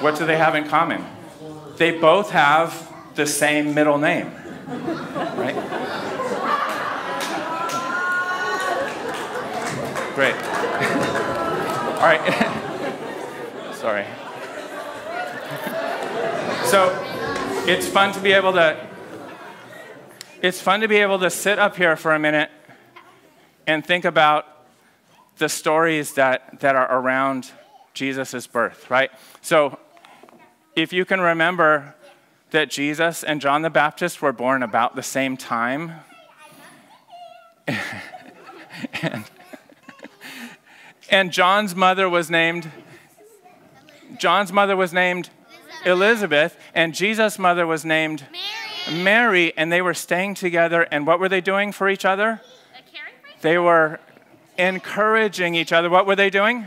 What 0.00 0.18
do 0.18 0.26
they 0.26 0.36
have 0.36 0.54
in 0.54 0.64
common? 0.68 1.04
They 1.76 1.98
both 1.98 2.30
have 2.30 2.90
the 3.14 3.26
same 3.26 3.74
middle 3.74 3.98
name, 3.98 4.30
right? 5.36 5.56
Great. 10.20 10.34
All 10.34 12.02
right. 12.02 12.20
Sorry. 13.74 14.04
So 16.66 17.64
it's 17.66 17.88
fun 17.88 18.12
to 18.12 18.20
be 18.20 18.32
able 18.32 18.52
to 18.52 18.86
it's 20.42 20.60
fun 20.60 20.80
to 20.80 20.88
be 20.88 20.96
able 20.96 21.20
to 21.20 21.30
sit 21.30 21.58
up 21.58 21.74
here 21.74 21.96
for 21.96 22.12
a 22.12 22.18
minute 22.18 22.50
and 23.66 23.82
think 23.82 24.04
about 24.04 24.46
the 25.38 25.48
stories 25.48 26.12
that, 26.12 26.60
that 26.60 26.76
are 26.76 27.00
around 27.00 27.52
Jesus' 27.94 28.46
birth, 28.46 28.90
right? 28.90 29.10
So 29.40 29.78
if 30.76 30.92
you 30.92 31.06
can 31.06 31.22
remember 31.22 31.94
that 32.50 32.68
Jesus 32.68 33.24
and 33.24 33.40
John 33.40 33.62
the 33.62 33.70
Baptist 33.70 34.20
were 34.20 34.34
born 34.34 34.62
about 34.62 34.96
the 34.96 35.02
same 35.02 35.38
time, 35.38 35.94
and, 39.02 39.24
and 41.10 41.32
John's 41.32 41.74
mother 41.74 42.08
was 42.08 42.30
named 42.30 42.70
John's 44.18 44.52
mother 44.52 44.76
was 44.76 44.92
named 44.92 45.30
Elizabeth, 45.84 46.56
and 46.74 46.94
Jesus' 46.94 47.38
mother 47.38 47.66
was 47.66 47.84
named 47.84 48.24
Mary. 48.86 49.02
Mary, 49.02 49.52
and 49.56 49.72
they 49.72 49.80
were 49.80 49.94
staying 49.94 50.34
together. 50.34 50.82
And 50.90 51.06
what 51.06 51.20
were 51.20 51.28
they 51.28 51.40
doing 51.40 51.72
for 51.72 51.88
each 51.88 52.04
other? 52.04 52.40
A 52.76 52.82
caring 52.92 53.14
for 53.22 53.42
They 53.42 53.56
were 53.58 54.00
encouraging 54.58 55.54
each 55.54 55.72
other. 55.72 55.88
What 55.88 56.06
were 56.06 56.16
they 56.16 56.30
doing? 56.30 56.66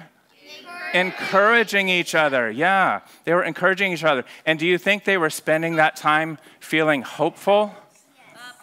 Encouraging 0.93 1.89
each 1.89 2.15
other. 2.15 2.51
Yeah, 2.51 3.01
they 3.25 3.33
were 3.33 3.43
encouraging 3.43 3.93
each 3.93 4.03
other. 4.03 4.25
And 4.45 4.59
do 4.59 4.65
you 4.65 4.77
think 4.77 5.05
they 5.05 5.17
were 5.17 5.29
spending 5.29 5.75
that 5.75 5.95
time 5.95 6.37
feeling 6.59 7.01
hopeful? 7.01 7.75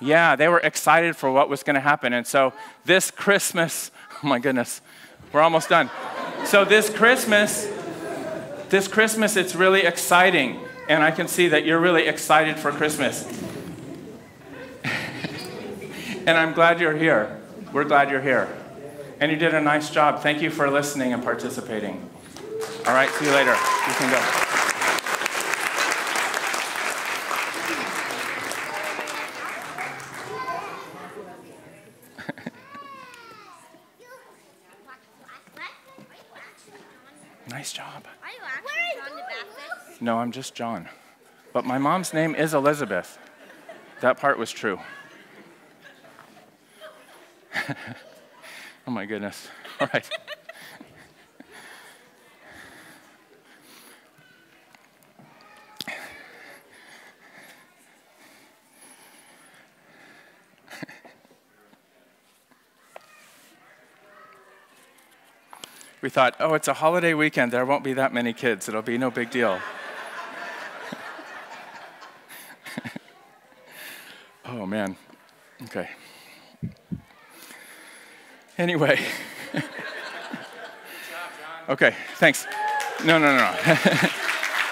Yeah, 0.00 0.36
they 0.36 0.48
were 0.48 0.60
excited 0.60 1.16
for 1.16 1.30
what 1.30 1.48
was 1.48 1.62
going 1.62 1.74
to 1.74 1.80
happen. 1.80 2.12
And 2.12 2.26
so 2.26 2.52
this 2.84 3.10
Christmas, 3.10 3.90
oh 4.22 4.26
my 4.26 4.38
goodness, 4.38 4.80
we're 5.32 5.40
almost 5.40 5.68
done. 5.68 5.90
So 6.44 6.64
this 6.64 6.90
Christmas, 6.90 7.68
this 8.68 8.88
Christmas, 8.88 9.36
it's 9.36 9.54
really 9.54 9.82
exciting. 9.82 10.60
And 10.88 11.02
I 11.02 11.10
can 11.10 11.28
see 11.28 11.48
that 11.48 11.64
you're 11.64 11.78
really 11.78 12.06
excited 12.06 12.56
for 12.56 12.72
Christmas. 12.72 13.24
and 14.84 16.30
I'm 16.30 16.52
glad 16.52 16.80
you're 16.80 16.96
here. 16.96 17.40
We're 17.72 17.84
glad 17.84 18.10
you're 18.10 18.22
here. 18.22 18.48
And 19.20 19.30
you 19.30 19.36
did 19.36 19.54
a 19.54 19.60
nice 19.60 19.90
job. 19.90 20.22
Thank 20.22 20.42
you 20.42 20.50
for 20.50 20.68
listening 20.70 21.12
and 21.12 21.22
participating. 21.22 22.08
All 22.86 22.94
right, 22.94 23.10
see 23.10 23.26
you 23.26 23.32
later. 23.32 23.52
You 23.52 23.94
can 23.94 24.10
go. 24.10 24.69
Nice 37.50 37.72
job. 37.72 38.04
Are 38.22 38.28
you 38.28 38.38
actually 38.44 38.70
John 38.94 39.16
the 39.16 39.22
Baptist? 39.22 40.00
No, 40.00 40.18
I'm 40.18 40.30
just 40.30 40.54
John. 40.54 40.88
But 41.52 41.64
my 41.64 41.78
mom's 41.78 42.14
name 42.14 42.36
is 42.36 42.54
Elizabeth. 42.54 43.18
That 44.00 44.18
part 44.18 44.38
was 44.38 44.52
true. 44.52 44.78
oh 48.86 48.90
my 48.90 49.04
goodness. 49.04 49.48
All 49.80 49.88
right. 49.92 50.08
We 66.02 66.08
thought, 66.08 66.34
oh, 66.40 66.54
it's 66.54 66.68
a 66.68 66.74
holiday 66.74 67.12
weekend. 67.12 67.52
There 67.52 67.66
won't 67.66 67.84
be 67.84 67.92
that 67.92 68.14
many 68.14 68.32
kids. 68.32 68.68
It'll 68.68 68.80
be 68.80 68.96
no 68.96 69.10
big 69.10 69.30
deal. 69.30 69.60
oh, 74.46 74.64
man. 74.64 74.96
Okay. 75.64 75.90
Anyway. 78.56 78.98
okay, 81.68 81.94
thanks. 82.16 82.46
No, 83.04 83.18
no, 83.18 83.36
no, 83.36 83.36
no. 83.36 83.52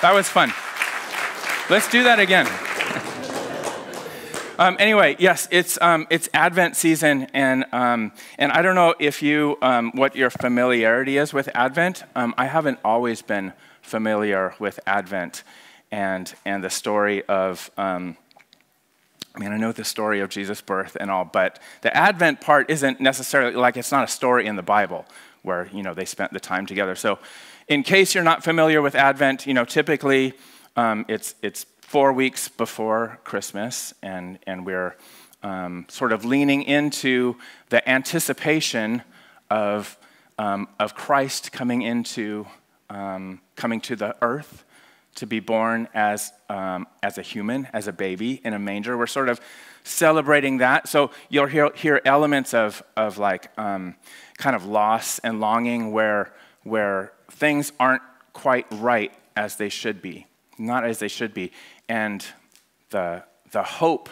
that 0.02 0.12
was 0.14 0.28
fun. 0.28 0.50
Let's 1.68 1.90
do 1.90 2.04
that 2.04 2.18
again. 2.18 2.48
Um, 4.60 4.76
anyway, 4.80 5.14
yes, 5.20 5.46
it's, 5.52 5.80
um, 5.80 6.08
it's 6.10 6.28
Advent 6.34 6.74
season, 6.74 7.28
and, 7.32 7.64
um, 7.70 8.10
and 8.38 8.50
I 8.50 8.60
don't 8.60 8.74
know 8.74 8.92
if 8.98 9.22
you, 9.22 9.56
um, 9.62 9.92
what 9.94 10.16
your 10.16 10.30
familiarity 10.30 11.16
is 11.16 11.32
with 11.32 11.48
Advent. 11.54 12.02
Um, 12.16 12.34
I 12.36 12.46
haven't 12.46 12.80
always 12.84 13.22
been 13.22 13.52
familiar 13.82 14.54
with 14.58 14.80
Advent 14.84 15.44
and, 15.92 16.34
and 16.44 16.64
the 16.64 16.70
story 16.70 17.24
of, 17.26 17.70
um, 17.78 18.16
I 19.36 19.38
mean, 19.38 19.52
I 19.52 19.58
know 19.58 19.70
the 19.70 19.84
story 19.84 20.18
of 20.18 20.28
Jesus' 20.28 20.60
birth 20.60 20.96
and 20.98 21.08
all, 21.08 21.24
but 21.24 21.60
the 21.82 21.96
Advent 21.96 22.40
part 22.40 22.68
isn't 22.68 23.00
necessarily, 23.00 23.54
like, 23.54 23.76
it's 23.76 23.92
not 23.92 24.02
a 24.02 24.08
story 24.08 24.46
in 24.46 24.56
the 24.56 24.62
Bible 24.64 25.06
where, 25.42 25.70
you 25.72 25.84
know, 25.84 25.94
they 25.94 26.04
spent 26.04 26.32
the 26.32 26.40
time 26.40 26.66
together. 26.66 26.96
So, 26.96 27.20
in 27.68 27.84
case 27.84 28.12
you're 28.12 28.24
not 28.24 28.42
familiar 28.42 28.82
with 28.82 28.96
Advent, 28.96 29.46
you 29.46 29.54
know, 29.54 29.64
typically 29.64 30.32
it's, 30.76 31.36
it's 31.42 31.66
four 31.88 32.12
weeks 32.12 32.50
before 32.50 33.18
Christmas, 33.24 33.94
and, 34.02 34.38
and 34.46 34.66
we're 34.66 34.94
um, 35.42 35.86
sort 35.88 36.12
of 36.12 36.22
leaning 36.22 36.62
into 36.62 37.34
the 37.70 37.88
anticipation 37.88 39.02
of, 39.48 39.96
um, 40.38 40.68
of 40.78 40.94
Christ 40.94 41.50
coming 41.50 41.80
into 41.80 42.46
um, 42.90 43.40
coming 43.56 43.80
to 43.80 43.96
the 43.96 44.14
earth 44.20 44.64
to 45.14 45.26
be 45.26 45.40
born 45.40 45.88
as, 45.94 46.30
um, 46.50 46.86
as 47.02 47.16
a 47.16 47.22
human, 47.22 47.66
as 47.72 47.88
a 47.88 47.92
baby 47.92 48.42
in 48.44 48.52
a 48.52 48.58
manger. 48.58 48.98
We're 48.98 49.06
sort 49.06 49.30
of 49.30 49.40
celebrating 49.82 50.58
that. 50.58 50.88
So 50.88 51.10
you'll 51.30 51.46
hear, 51.46 51.70
hear 51.74 52.02
elements 52.04 52.52
of, 52.52 52.82
of 52.98 53.16
like 53.16 53.50
um, 53.58 53.94
kind 54.36 54.54
of 54.54 54.66
loss 54.66 55.20
and 55.20 55.40
longing 55.40 55.90
where, 55.90 56.34
where 56.64 57.14
things 57.30 57.72
aren't 57.80 58.02
quite 58.34 58.66
right 58.72 59.12
as 59.34 59.56
they 59.56 59.70
should 59.70 60.02
be, 60.02 60.26
not 60.58 60.84
as 60.84 60.98
they 60.98 61.08
should 61.08 61.32
be 61.32 61.50
and 61.88 62.24
the, 62.90 63.24
the 63.50 63.62
hope 63.62 64.08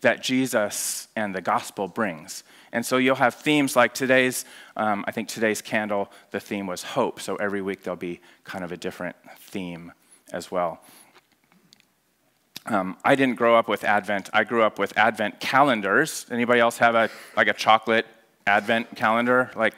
that 0.00 0.22
Jesus 0.22 1.08
and 1.16 1.34
the 1.34 1.40
gospel 1.40 1.88
brings. 1.88 2.44
And 2.72 2.84
so 2.84 2.98
you'll 2.98 3.16
have 3.16 3.34
themes 3.34 3.76
like 3.76 3.94
today's, 3.94 4.44
um, 4.76 5.04
I 5.06 5.10
think 5.10 5.28
today's 5.28 5.62
candle, 5.62 6.10
the 6.30 6.40
theme 6.40 6.66
was 6.66 6.82
hope. 6.82 7.20
So 7.20 7.36
every 7.36 7.62
week 7.62 7.82
there'll 7.82 7.96
be 7.96 8.20
kind 8.44 8.64
of 8.64 8.72
a 8.72 8.76
different 8.76 9.16
theme 9.38 9.92
as 10.32 10.50
well. 10.50 10.80
Um, 12.66 12.98
I 13.02 13.14
didn't 13.14 13.36
grow 13.36 13.56
up 13.56 13.66
with 13.66 13.82
Advent. 13.82 14.28
I 14.34 14.44
grew 14.44 14.62
up 14.62 14.78
with 14.78 14.96
Advent 14.98 15.40
calendars. 15.40 16.26
Anybody 16.30 16.60
else 16.60 16.76
have 16.78 16.94
a 16.94 17.08
like 17.34 17.48
a 17.48 17.54
chocolate 17.54 18.06
Advent 18.46 18.94
calendar 18.94 19.50
like 19.56 19.74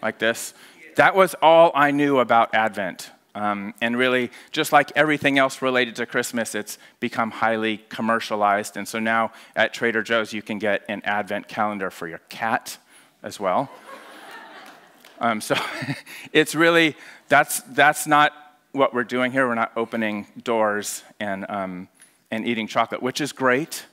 like 0.00 0.18
this? 0.18 0.54
That 0.96 1.14
was 1.14 1.34
all 1.42 1.70
I 1.74 1.90
knew 1.90 2.20
about 2.20 2.54
Advent. 2.54 3.10
Um, 3.34 3.74
and 3.80 3.96
really, 3.96 4.30
just 4.52 4.72
like 4.72 4.92
everything 4.94 5.38
else 5.38 5.60
related 5.60 5.96
to 5.96 6.06
Christmas, 6.06 6.54
it's 6.54 6.78
become 7.00 7.32
highly 7.32 7.78
commercialized. 7.88 8.76
And 8.76 8.86
so 8.86 9.00
now 9.00 9.32
at 9.56 9.74
Trader 9.74 10.02
Joe's, 10.02 10.32
you 10.32 10.40
can 10.40 10.58
get 10.58 10.84
an 10.88 11.02
advent 11.04 11.48
calendar 11.48 11.90
for 11.90 12.06
your 12.06 12.20
cat 12.28 12.78
as 13.22 13.40
well. 13.40 13.70
um, 15.20 15.40
so 15.40 15.56
it's 16.32 16.54
really, 16.54 16.96
that's, 17.28 17.60
that's 17.62 18.06
not 18.06 18.32
what 18.70 18.94
we're 18.94 19.04
doing 19.04 19.32
here. 19.32 19.48
We're 19.48 19.56
not 19.56 19.72
opening 19.76 20.28
doors 20.42 21.02
and, 21.18 21.44
um, 21.48 21.88
and 22.30 22.46
eating 22.46 22.68
chocolate, 22.68 23.02
which 23.02 23.20
is 23.20 23.32
great, 23.32 23.86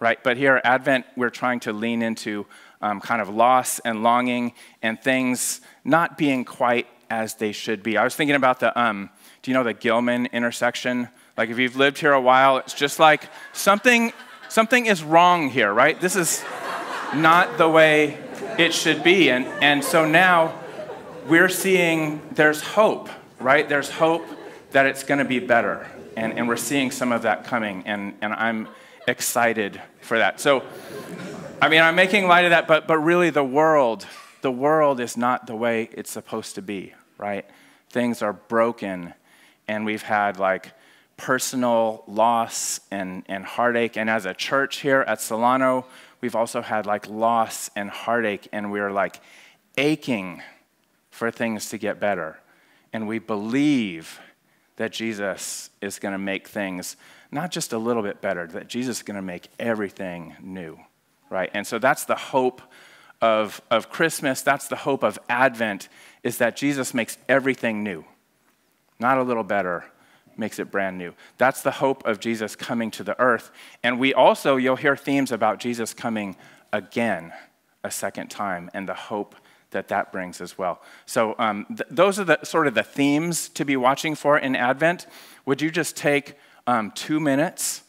right? 0.00 0.22
But 0.22 0.36
here 0.36 0.56
at 0.56 0.66
Advent, 0.66 1.06
we're 1.16 1.30
trying 1.30 1.60
to 1.60 1.72
lean 1.72 2.02
into 2.02 2.46
um, 2.80 3.00
kind 3.00 3.22
of 3.22 3.28
loss 3.28 3.78
and 3.80 4.02
longing 4.02 4.54
and 4.82 5.00
things 5.00 5.60
not 5.84 6.18
being 6.18 6.44
quite 6.44 6.88
as 7.12 7.34
they 7.34 7.52
should 7.52 7.82
be. 7.82 7.98
I 7.98 8.04
was 8.04 8.16
thinking 8.16 8.36
about 8.36 8.60
the, 8.60 8.80
um, 8.80 9.10
do 9.42 9.50
you 9.50 9.54
know 9.54 9.62
the 9.62 9.74
Gilman 9.74 10.26
intersection? 10.32 11.10
Like 11.36 11.50
if 11.50 11.58
you've 11.58 11.76
lived 11.76 11.98
here 11.98 12.12
a 12.12 12.20
while, 12.20 12.56
it's 12.56 12.72
just 12.72 12.98
like 12.98 13.28
something, 13.52 14.14
something 14.48 14.86
is 14.86 15.04
wrong 15.04 15.50
here, 15.50 15.70
right? 15.70 16.00
This 16.00 16.16
is 16.16 16.42
not 17.14 17.58
the 17.58 17.68
way 17.68 18.16
it 18.58 18.72
should 18.72 19.04
be. 19.04 19.30
And, 19.30 19.44
and 19.62 19.84
so 19.84 20.08
now 20.08 20.58
we're 21.28 21.50
seeing 21.50 22.22
there's 22.32 22.62
hope, 22.62 23.10
right? 23.38 23.68
There's 23.68 23.90
hope 23.90 24.26
that 24.70 24.86
it's 24.86 25.04
going 25.04 25.18
to 25.18 25.26
be 25.26 25.38
better. 25.38 25.86
And, 26.16 26.38
and 26.38 26.48
we're 26.48 26.56
seeing 26.56 26.90
some 26.90 27.12
of 27.12 27.22
that 27.22 27.44
coming. 27.44 27.82
And, 27.84 28.14
and 28.22 28.32
I'm 28.32 28.68
excited 29.06 29.82
for 30.00 30.16
that. 30.16 30.40
So, 30.40 30.62
I 31.60 31.68
mean, 31.68 31.82
I'm 31.82 31.94
making 31.94 32.26
light 32.26 32.46
of 32.46 32.52
that, 32.52 32.66
but, 32.66 32.86
but 32.86 32.96
really 32.96 33.28
the 33.28 33.44
world, 33.44 34.06
the 34.40 34.50
world 34.50 34.98
is 34.98 35.14
not 35.14 35.46
the 35.46 35.54
way 35.54 35.90
it's 35.92 36.10
supposed 36.10 36.54
to 36.54 36.62
be, 36.62 36.94
right? 37.22 37.46
Things 37.88 38.20
are 38.22 38.32
broken, 38.32 39.14
and 39.68 39.84
we've 39.84 40.02
had 40.02 40.38
like 40.38 40.72
personal 41.16 42.02
loss 42.08 42.80
and, 42.90 43.22
and 43.28 43.44
heartache. 43.44 43.96
And 43.96 44.10
as 44.10 44.26
a 44.26 44.34
church 44.34 44.80
here 44.80 45.02
at 45.02 45.20
Solano, 45.20 45.86
we've 46.20 46.34
also 46.34 46.62
had 46.62 46.84
like 46.84 47.08
loss 47.08 47.70
and 47.76 47.88
heartache, 47.88 48.48
and 48.52 48.72
we're 48.72 48.90
like 48.90 49.20
aching 49.76 50.42
for 51.10 51.30
things 51.30 51.68
to 51.70 51.78
get 51.78 52.00
better. 52.00 52.40
And 52.92 53.06
we 53.06 53.18
believe 53.18 54.20
that 54.76 54.92
Jesus 54.92 55.70
is 55.80 55.98
going 55.98 56.12
to 56.12 56.18
make 56.18 56.48
things 56.48 56.96
not 57.30 57.50
just 57.50 57.72
a 57.72 57.78
little 57.78 58.02
bit 58.02 58.20
better, 58.20 58.46
that 58.48 58.68
Jesus 58.68 58.98
is 58.98 59.02
going 59.02 59.16
to 59.16 59.22
make 59.22 59.48
everything 59.58 60.34
new 60.42 60.78
right? 61.32 61.50
And 61.54 61.66
so 61.66 61.78
that's 61.78 62.04
the 62.04 62.14
hope 62.14 62.62
of, 63.20 63.62
of 63.70 63.88
Christmas, 63.88 64.42
that's 64.42 64.68
the 64.68 64.76
hope 64.76 65.02
of 65.02 65.18
Advent, 65.28 65.88
is 66.22 66.38
that 66.38 66.56
Jesus 66.56 66.94
makes 66.94 67.18
everything 67.28 67.82
new. 67.82 68.04
Not 68.98 69.18
a 69.18 69.22
little 69.22 69.42
better, 69.42 69.84
makes 70.36 70.58
it 70.58 70.70
brand 70.70 70.98
new. 70.98 71.14
That's 71.38 71.62
the 71.62 71.72
hope 71.72 72.06
of 72.06 72.20
Jesus 72.20 72.54
coming 72.56 72.90
to 72.92 73.04
the 73.04 73.18
earth. 73.20 73.50
And 73.82 73.98
we 73.98 74.14
also, 74.14 74.56
you'll 74.56 74.76
hear 74.76 74.96
themes 74.96 75.32
about 75.32 75.58
Jesus 75.58 75.92
coming 75.92 76.36
again 76.72 77.32
a 77.84 77.90
second 77.90 78.28
time 78.28 78.70
and 78.72 78.88
the 78.88 78.94
hope 78.94 79.34
that 79.72 79.88
that 79.88 80.12
brings 80.12 80.40
as 80.40 80.56
well. 80.56 80.80
So 81.06 81.34
um, 81.38 81.66
th- 81.66 81.88
those 81.90 82.20
are 82.20 82.24
the 82.24 82.38
sort 82.44 82.66
of 82.66 82.74
the 82.74 82.82
themes 82.82 83.48
to 83.50 83.64
be 83.64 83.76
watching 83.76 84.14
for 84.14 84.38
in 84.38 84.54
Advent. 84.54 85.06
Would 85.46 85.60
you 85.60 85.70
just 85.70 85.96
take 85.96 86.36
um, 86.66 86.92
two 86.92 87.18
minutes 87.18 87.82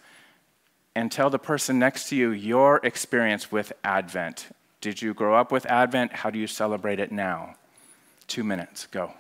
and 0.96 1.12
tell 1.12 1.30
the 1.30 1.40
person 1.40 1.80
next 1.80 2.10
to 2.10 2.16
you 2.16 2.32
your 2.32 2.80
experience 2.84 3.52
with 3.52 3.74
Advent. 3.84 4.48
Did 4.82 5.02
you 5.02 5.14
grow 5.14 5.36
up 5.36 5.52
with 5.52 5.66
Advent? 5.66 6.14
How 6.14 6.30
do 6.30 6.38
you 6.38 6.48
celebrate 6.48 7.00
it 7.00 7.12
now? 7.12 7.56
Two 8.28 8.44
minutes, 8.44 8.88
go. 8.88 9.14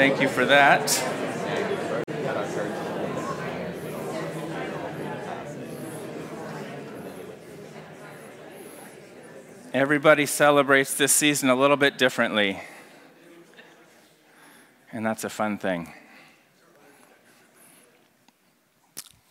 Thank 0.00 0.22
you 0.22 0.28
for 0.28 0.46
that. 0.46 0.88
Everybody 9.74 10.24
celebrates 10.24 10.94
this 10.94 11.12
season 11.12 11.50
a 11.50 11.54
little 11.54 11.76
bit 11.76 11.98
differently, 11.98 12.62
and 14.90 15.04
that's 15.04 15.24
a 15.24 15.28
fun 15.28 15.58
thing. 15.58 15.92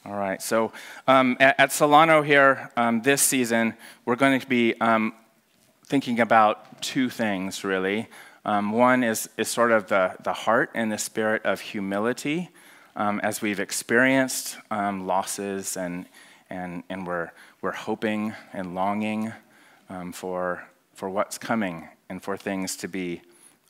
All 0.05 0.13
right, 0.13 0.39
so 0.39 0.71
um, 1.08 1.36
at, 1.39 1.60
at, 1.60 1.71
Solano 1.71 2.21
here 2.21 2.69
um, 2.77 3.01
this 3.01 3.23
season, 3.23 3.73
we're 4.05 4.15
going 4.15 4.39
to 4.39 4.47
be 4.47 4.79
um, 4.79 5.15
thinking 5.88 6.19
about 6.19 6.79
two 6.84 7.10
things 7.10 7.63
really. 7.63 8.08
Um, 8.45 8.71
one 8.71 9.04
is, 9.04 9.30
is 9.38 9.49
sort 9.49 9.71
of 9.71 9.88
the, 9.88 10.15
the 10.23 10.34
heart 10.34 10.71
and 10.73 10.91
the 10.91 10.97
spirit 10.97 11.43
of 11.45 11.60
humility 11.60 12.49
um, 12.95 13.19
as 13.21 13.41
we've 13.41 13.60
experienced 13.60 14.58
um, 14.71 15.06
losses 15.06 15.75
and, 15.75 16.06
and, 16.49 16.84
and 16.89 17.06
we're, 17.06 17.32
we're 17.62 17.73
hoping 17.73 18.34
and 18.54 18.73
longing 18.75 19.34
um, 19.89 20.12
for, 20.12 20.67
for 20.93 21.10
what's 21.10 21.38
coming 21.38 21.89
and 22.10 22.23
for 22.23 22.38
things 22.38 22.75
to 22.78 22.88
be 22.88 23.21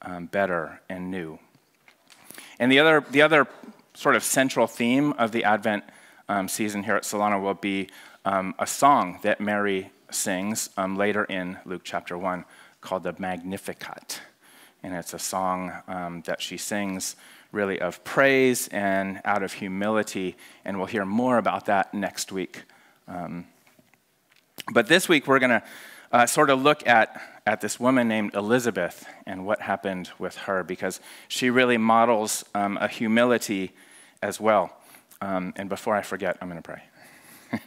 um, 0.03 0.27
better 0.27 0.81
and 0.87 1.09
new. 1.09 1.39
And 2.59 2.71
the 2.71 2.79
other, 2.79 3.03
the 3.09 3.21
other 3.21 3.47
sort 3.93 4.15
of 4.15 4.23
central 4.23 4.67
theme 4.67 5.13
of 5.13 5.31
the 5.31 5.43
Advent 5.43 5.83
um, 6.27 6.47
season 6.47 6.83
here 6.83 6.95
at 6.95 7.05
Solano 7.05 7.39
will 7.39 7.53
be 7.55 7.89
a 8.25 8.67
song 8.67 9.17
that 9.23 9.41
Mary 9.41 9.89
sings 10.11 10.69
later 10.77 11.23
in 11.23 11.57
Luke 11.65 11.81
chapter 11.83 12.15
1 12.15 12.45
called 12.79 13.01
the 13.01 13.15
Magnificat 13.17 14.21
and 14.83 14.93
it's 14.93 15.13
a 15.13 15.19
song 15.19 15.71
um, 15.87 16.21
that 16.25 16.41
she 16.41 16.57
sings 16.57 17.15
really 17.51 17.79
of 17.79 18.03
praise 18.03 18.67
and 18.69 19.21
out 19.25 19.43
of 19.43 19.53
humility, 19.53 20.35
and 20.63 20.77
we'll 20.77 20.87
hear 20.87 21.05
more 21.05 21.37
about 21.37 21.65
that 21.65 21.93
next 21.93 22.31
week. 22.31 22.63
Um, 23.07 23.47
but 24.71 24.87
this 24.87 25.09
week, 25.09 25.27
we're 25.27 25.39
going 25.39 25.61
to 25.61 25.63
uh, 26.11 26.25
sort 26.25 26.49
of 26.49 26.61
look 26.61 26.87
at, 26.87 27.21
at 27.45 27.61
this 27.61 27.79
woman 27.79 28.07
named 28.07 28.35
Elizabeth 28.35 29.05
and 29.25 29.45
what 29.45 29.61
happened 29.61 30.11
with 30.19 30.35
her, 30.37 30.63
because 30.63 30.99
she 31.27 31.49
really 31.49 31.77
models 31.77 32.45
um, 32.53 32.77
a 32.77 32.87
humility 32.87 33.71
as 34.21 34.39
well. 34.39 34.75
Um, 35.21 35.53
and 35.55 35.69
before 35.69 35.95
I 35.95 36.01
forget, 36.01 36.37
I'm 36.41 36.49
going 36.49 36.61
to 36.61 36.67
pray. 36.67 36.81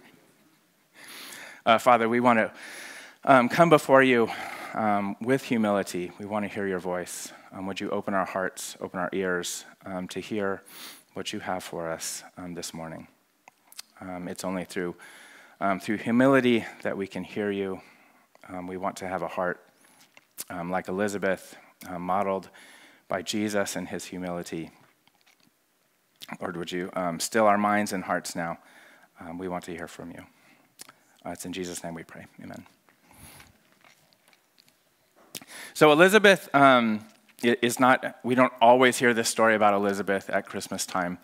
uh, 1.66 1.78
Father, 1.78 2.08
we 2.08 2.20
want 2.20 2.38
to 2.38 2.52
um, 3.24 3.48
come 3.48 3.68
before 3.68 4.02
you 4.02 4.30
um, 4.74 5.16
with 5.20 5.44
humility, 5.44 6.12
we 6.18 6.26
want 6.26 6.44
to 6.44 6.48
hear 6.48 6.66
your 6.66 6.78
voice. 6.78 7.32
Um, 7.52 7.66
would 7.66 7.80
you 7.80 7.90
open 7.90 8.14
our 8.14 8.24
hearts, 8.24 8.76
open 8.80 8.98
our 8.98 9.10
ears 9.12 9.64
um, 9.84 10.08
to 10.08 10.20
hear 10.20 10.62
what 11.14 11.32
you 11.32 11.40
have 11.40 11.62
for 11.62 11.90
us 11.90 12.22
um, 12.36 12.54
this 12.54 12.72
morning? 12.72 13.08
Um, 14.00 14.28
it's 14.28 14.44
only 14.44 14.64
through, 14.64 14.96
through 15.80 15.98
humility 15.98 16.64
that 16.82 16.96
we 16.96 17.06
can 17.06 17.24
hear 17.24 17.50
you. 17.50 17.80
we 18.66 18.76
want 18.76 18.96
to 18.96 19.08
have 19.08 19.22
a 19.22 19.28
heart 19.28 19.60
like 20.64 20.88
Elizabeth, 20.88 21.56
uh, 21.88 21.98
modeled 21.98 22.48
by 23.08 23.22
Jesus 23.22 23.76
and 23.76 23.88
his 23.88 24.06
humility. 24.06 24.70
Lord, 26.40 26.56
would 26.56 26.72
you 26.72 26.90
still 27.18 27.46
our 27.46 27.58
minds 27.58 27.92
and 27.92 28.04
hearts 28.04 28.34
now? 28.34 28.58
we 29.38 29.46
want 29.46 29.64
to 29.64 29.70
hear 29.70 29.86
from 29.86 30.10
you. 30.10 30.24
Uh, 31.24 31.30
it's 31.30 31.46
in 31.46 31.52
Jesus' 31.52 31.84
name 31.84 31.94
we 31.94 32.02
pray. 32.02 32.26
Amen. 32.42 32.66
So 35.74 35.90
Elizabeth 35.90 36.54
um, 36.54 37.04
is 37.42 37.80
not, 37.80 38.18
we 38.22 38.34
don't 38.34 38.52
always 38.60 38.98
hear 38.98 39.14
this 39.14 39.28
story 39.28 39.54
about 39.54 39.72
Elizabeth 39.72 40.28
at 40.28 40.46
Christmas 40.46 40.84
time, 40.84 41.18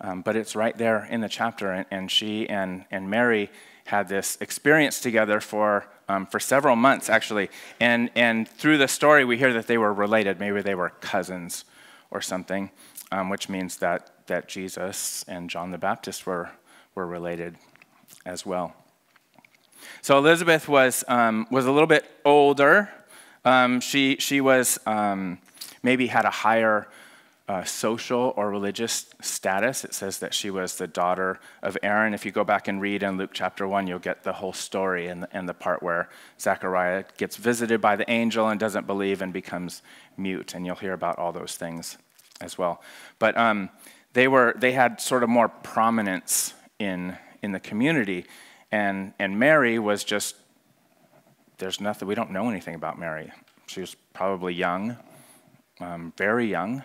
um, 0.00 0.22
but 0.22 0.34
it's 0.34 0.56
right 0.56 0.76
there 0.76 1.04
in 1.04 1.20
the 1.20 1.28
chapter. 1.28 1.70
And, 1.70 1.86
and, 1.90 2.10
she 2.10 2.48
and, 2.48 2.84
and 2.90 3.08
Mary 3.08 3.48
had 3.86 4.08
this 4.08 4.38
experience 4.40 5.00
together 5.00 5.40
for, 5.40 5.86
um, 6.08 6.26
for 6.26 6.40
several 6.40 6.74
months, 6.74 7.08
actually. 7.08 7.48
And, 7.78 8.10
and 8.16 8.48
through 8.48 8.78
the 8.78 8.88
story, 8.88 9.24
we 9.24 9.38
hear 9.38 9.52
that 9.52 9.68
they 9.68 9.78
were 9.78 9.94
related. 9.94 10.40
Maybe 10.40 10.62
they 10.62 10.74
were 10.74 10.90
cousins 10.90 11.64
or 12.10 12.20
something, 12.20 12.70
um, 13.12 13.28
which 13.28 13.48
means 13.48 13.76
that, 13.78 14.26
that 14.26 14.48
Jesus 14.48 15.24
and 15.28 15.48
John 15.48 15.70
the 15.70 15.78
Baptist 15.78 16.26
were, 16.26 16.50
were 16.96 17.06
related 17.06 17.56
as 18.26 18.44
well. 18.44 18.74
So 20.00 20.18
Elizabeth 20.18 20.68
was, 20.68 21.04
um, 21.06 21.46
was 21.50 21.66
a 21.66 21.72
little 21.72 21.86
bit 21.86 22.04
older. 22.24 22.90
Um, 23.44 23.80
she, 23.80 24.16
she 24.18 24.40
was 24.40 24.78
um, 24.86 25.38
maybe 25.82 26.06
had 26.06 26.24
a 26.24 26.30
higher 26.30 26.88
uh, 27.48 27.64
social 27.64 28.32
or 28.36 28.50
religious 28.50 29.06
status. 29.20 29.84
It 29.84 29.94
says 29.94 30.20
that 30.20 30.32
she 30.32 30.48
was 30.48 30.76
the 30.76 30.86
daughter 30.86 31.40
of 31.62 31.76
Aaron. 31.82 32.14
If 32.14 32.24
you 32.24 32.30
go 32.30 32.44
back 32.44 32.68
and 32.68 32.80
read 32.80 33.02
in 33.02 33.18
Luke 33.18 33.30
chapter 33.32 33.66
1, 33.66 33.86
you'll 33.86 33.98
get 33.98 34.22
the 34.22 34.32
whole 34.32 34.52
story 34.52 35.08
and 35.08 35.24
the, 35.24 35.36
and 35.36 35.48
the 35.48 35.54
part 35.54 35.82
where 35.82 36.08
Zechariah 36.40 37.04
gets 37.18 37.36
visited 37.36 37.80
by 37.80 37.96
the 37.96 38.08
angel 38.10 38.48
and 38.48 38.60
doesn't 38.60 38.86
believe 38.86 39.20
and 39.20 39.32
becomes 39.32 39.82
mute. 40.16 40.54
And 40.54 40.64
you'll 40.64 40.76
hear 40.76 40.92
about 40.92 41.18
all 41.18 41.32
those 41.32 41.56
things 41.56 41.98
as 42.40 42.56
well. 42.56 42.80
But 43.18 43.36
um, 43.36 43.70
they, 44.12 44.28
were, 44.28 44.54
they 44.56 44.72
had 44.72 45.00
sort 45.00 45.22
of 45.22 45.28
more 45.28 45.48
prominence 45.48 46.54
in, 46.78 47.18
in 47.42 47.52
the 47.52 47.60
community. 47.60 48.24
And, 48.70 49.14
and 49.18 49.38
Mary 49.38 49.78
was 49.78 50.04
just, 50.04 50.36
there's 51.62 51.80
nothing, 51.80 52.08
we 52.08 52.16
don't 52.16 52.32
know 52.32 52.50
anything 52.50 52.74
about 52.74 52.98
Mary. 52.98 53.30
She 53.68 53.80
was 53.80 53.94
probably 54.12 54.52
young, 54.52 54.96
um, 55.80 56.12
very 56.16 56.46
young 56.46 56.82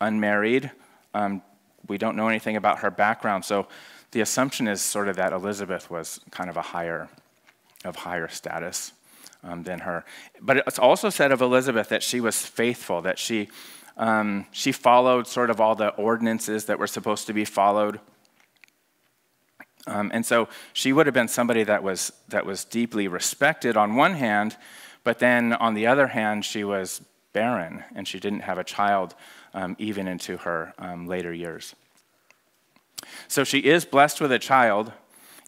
unmarried. 0.00 0.70
Um, 1.14 1.42
we 1.88 1.98
don't 1.98 2.16
know 2.16 2.28
anything 2.28 2.56
about 2.56 2.78
her 2.78 2.90
background, 2.90 3.44
so 3.44 3.66
the 4.12 4.20
assumption 4.20 4.68
is 4.68 4.80
sort 4.80 5.08
of 5.08 5.16
that 5.16 5.32
Elizabeth 5.32 5.90
was 5.90 6.20
kind 6.30 6.48
of 6.48 6.56
a 6.56 6.62
higher, 6.62 7.08
of 7.84 7.96
higher 7.96 8.28
status 8.28 8.92
um, 9.42 9.64
than 9.64 9.80
her. 9.80 10.04
But 10.40 10.58
it's 10.58 10.78
also 10.78 11.10
said 11.10 11.32
of 11.32 11.42
Elizabeth 11.42 11.88
that 11.88 12.02
she 12.02 12.20
was 12.20 12.46
faithful, 12.46 13.02
that 13.02 13.18
she, 13.18 13.48
um, 13.96 14.46
she 14.52 14.70
followed 14.70 15.26
sort 15.26 15.50
of 15.50 15.60
all 15.60 15.74
the 15.74 15.88
ordinances 15.88 16.66
that 16.66 16.78
were 16.78 16.86
supposed 16.86 17.26
to 17.26 17.32
be 17.32 17.44
followed. 17.44 17.98
Um, 19.90 20.10
and 20.14 20.24
so 20.24 20.48
she 20.72 20.92
would 20.92 21.06
have 21.06 21.14
been 21.14 21.28
somebody 21.28 21.64
that 21.64 21.82
was, 21.82 22.12
that 22.28 22.46
was 22.46 22.64
deeply 22.64 23.08
respected 23.08 23.76
on 23.76 23.96
one 23.96 24.14
hand, 24.14 24.56
but 25.02 25.18
then 25.18 25.52
on 25.52 25.74
the 25.74 25.86
other 25.86 26.06
hand, 26.06 26.44
she 26.44 26.62
was 26.62 27.02
barren 27.32 27.84
and 27.94 28.06
she 28.06 28.20
didn't 28.20 28.40
have 28.40 28.58
a 28.58 28.64
child 28.64 29.14
um, 29.52 29.74
even 29.78 30.06
into 30.06 30.36
her 30.38 30.72
um, 30.78 31.06
later 31.06 31.32
years. 31.32 31.74
So 33.26 33.44
she 33.44 33.58
is 33.58 33.84
blessed 33.84 34.20
with 34.20 34.30
a 34.30 34.38
child, 34.38 34.92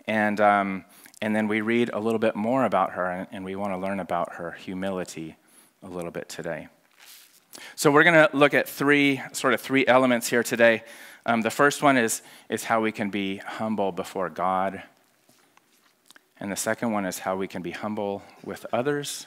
and, 0.08 0.40
um, 0.40 0.84
and 1.20 1.36
then 1.36 1.46
we 1.46 1.60
read 1.60 1.90
a 1.92 2.00
little 2.00 2.18
bit 2.18 2.34
more 2.34 2.64
about 2.64 2.92
her, 2.92 3.10
and, 3.10 3.28
and 3.30 3.44
we 3.44 3.54
want 3.54 3.72
to 3.72 3.78
learn 3.78 4.00
about 4.00 4.34
her 4.34 4.52
humility 4.52 5.36
a 5.82 5.88
little 5.88 6.10
bit 6.10 6.28
today. 6.28 6.68
So 7.76 7.90
we're 7.90 8.04
going 8.04 8.28
to 8.28 8.36
look 8.36 8.54
at 8.54 8.68
three, 8.68 9.20
sort 9.32 9.54
of 9.54 9.60
three 9.60 9.86
elements 9.86 10.28
here 10.28 10.42
today. 10.42 10.82
Um, 11.24 11.42
the 11.42 11.50
first 11.50 11.82
one 11.82 11.96
is, 11.96 12.22
is 12.48 12.64
how 12.64 12.80
we 12.80 12.92
can 12.92 13.10
be 13.10 13.36
humble 13.36 13.92
before 13.92 14.28
God. 14.28 14.82
And 16.40 16.50
the 16.50 16.56
second 16.56 16.90
one 16.92 17.04
is 17.04 17.20
how 17.20 17.36
we 17.36 17.46
can 17.46 17.62
be 17.62 17.70
humble 17.70 18.22
with 18.44 18.66
others. 18.72 19.26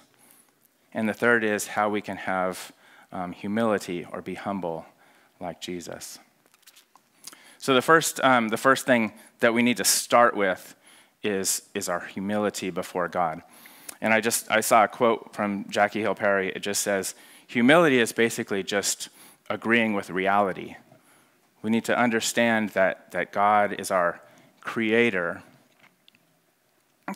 And 0.94 1.08
the 1.08 1.14
third 1.14 1.44
is 1.44 1.68
how 1.68 1.90
we 1.90 2.02
can 2.02 2.18
have 2.18 2.72
um, 3.12 3.32
humility 3.32 4.06
or 4.12 4.22
be 4.22 4.36
humble 4.36 4.86
like 5.40 5.62
Jesus. 5.62 6.20
So, 7.58 7.74
the 7.74 7.82
first, 7.82 8.20
um, 8.24 8.50
the 8.50 8.58
first 8.58 8.86
thing 8.86 9.14
that 9.40 9.54
we 9.54 9.64
need 9.64 9.78
to 9.78 9.86
start 9.86 10.36
with 10.36 10.76
is, 11.24 11.64
is 11.74 11.90
our 11.90 12.02
humility 12.02 12.70
before 12.70 13.08
God. 13.08 13.42
And 14.02 14.14
I 14.14 14.22
just 14.22 14.52
I 14.52 14.62
saw 14.62 14.84
a 14.84 14.88
quote 14.88 15.34
from 15.34 15.66
Jackie 15.70 16.02
Hill 16.02 16.16
Perry. 16.16 16.50
It 16.50 16.60
just 16.60 16.84
says, 16.84 17.16
Humility 17.48 18.00
is 18.00 18.12
basically 18.12 18.64
just 18.64 19.10
agreeing 19.50 19.94
with 19.94 20.10
reality. 20.10 20.76
We 21.66 21.72
need 21.72 21.86
to 21.86 21.98
understand 21.98 22.70
that, 22.70 23.10
that 23.10 23.32
God 23.32 23.74
is 23.80 23.90
our 23.90 24.22
creator 24.62 25.42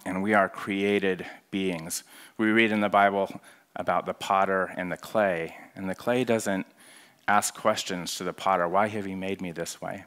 and 0.03 0.23
we 0.23 0.33
are 0.33 0.49
created 0.49 1.23
beings. 1.51 2.03
We 2.35 2.47
read 2.47 2.71
in 2.71 2.79
the 2.79 2.89
Bible 2.89 3.41
about 3.75 4.07
the 4.07 4.15
potter 4.15 4.73
and 4.75 4.91
the 4.91 4.97
clay, 4.97 5.55
and 5.75 5.87
the 5.87 5.93
clay 5.93 6.23
doesn't 6.23 6.65
ask 7.27 7.53
questions 7.53 8.15
to 8.15 8.23
the 8.23 8.33
potter 8.33 8.67
why 8.67 8.87
have 8.87 9.05
you 9.05 9.15
made 9.15 9.39
me 9.39 9.51
this 9.51 9.79
way? 9.79 10.05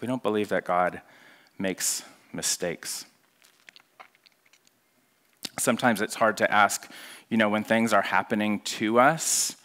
We 0.00 0.06
don't 0.06 0.22
believe 0.22 0.50
that 0.50 0.64
God 0.64 1.02
makes 1.58 2.04
mistakes. 2.32 3.04
Sometimes 5.58 6.00
it's 6.00 6.14
hard 6.14 6.36
to 6.36 6.48
ask, 6.48 6.88
you 7.28 7.36
know, 7.36 7.48
when 7.48 7.64
things 7.64 7.92
are 7.92 8.02
happening 8.02 8.60
to 8.60 9.00
us, 9.00 9.56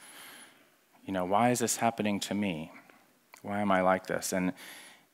you 1.06 1.14
know, 1.14 1.26
why 1.26 1.52
is 1.52 1.60
this 1.60 1.78
happening 1.78 2.20
to 2.22 2.34
me? 2.34 2.72
Why 3.46 3.62
am 3.62 3.72
I 3.72 3.82
like 3.82 4.08
this? 4.08 4.34
And, 4.34 4.54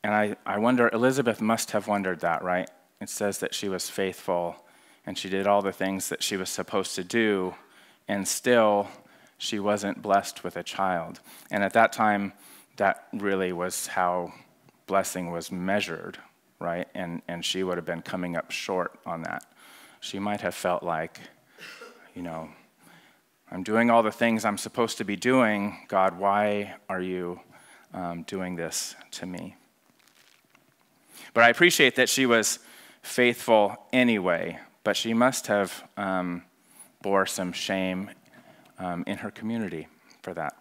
and 0.03 0.13
I, 0.13 0.37
I 0.45 0.57
wonder, 0.57 0.89
Elizabeth 0.93 1.41
must 1.41 1.71
have 1.71 1.87
wondered 1.87 2.21
that, 2.21 2.43
right? 2.43 2.69
It 3.01 3.09
says 3.09 3.39
that 3.39 3.53
she 3.53 3.67
was 3.67 3.89
faithful 3.89 4.55
and 5.05 5.17
she 5.17 5.27
did 5.27 5.47
all 5.47 5.61
the 5.61 5.73
things 5.73 6.07
that 6.07 6.23
she 6.23 6.37
was 6.37 6.49
supposed 6.49 6.95
to 6.95 7.03
do 7.03 7.55
and 8.07 8.25
still 8.25 8.87
she 9.37 9.59
wasn't 9.59 10.01
blessed 10.01 10.45
with 10.45 10.55
a 10.55 10.63
child. 10.63 11.19
And 11.49 11.61
at 11.61 11.73
that 11.73 11.91
time, 11.91 12.31
that 12.77 13.07
really 13.11 13.51
was 13.51 13.87
how 13.87 14.31
blessing 14.87 15.31
was 15.31 15.51
measured, 15.51 16.17
right? 16.57 16.87
And, 16.93 17.21
and 17.27 17.43
she 17.43 17.63
would 17.63 17.77
have 17.77 17.85
been 17.85 18.01
coming 18.01 18.37
up 18.37 18.51
short 18.51 18.97
on 19.05 19.23
that. 19.23 19.43
She 19.99 20.19
might 20.19 20.39
have 20.39 20.55
felt 20.55 20.83
like, 20.83 21.19
you 22.15 22.21
know, 22.21 22.47
I'm 23.51 23.63
doing 23.63 23.91
all 23.91 24.03
the 24.03 24.11
things 24.11 24.45
I'm 24.45 24.57
supposed 24.57 24.97
to 24.99 25.03
be 25.03 25.17
doing. 25.17 25.85
God, 25.89 26.17
why 26.17 26.75
are 26.87 27.01
you 27.01 27.41
um, 27.93 28.23
doing 28.23 28.55
this 28.55 28.95
to 29.11 29.25
me? 29.25 29.55
But 31.33 31.43
I 31.43 31.49
appreciate 31.49 31.95
that 31.95 32.09
she 32.09 32.25
was 32.25 32.59
faithful 33.01 33.77
anyway, 33.93 34.59
but 34.83 34.97
she 34.97 35.13
must 35.13 35.47
have 35.47 35.83
um, 35.97 36.43
bore 37.01 37.25
some 37.25 37.53
shame 37.53 38.11
um, 38.79 39.03
in 39.07 39.17
her 39.17 39.31
community 39.31 39.87
for 40.21 40.33
that. 40.33 40.55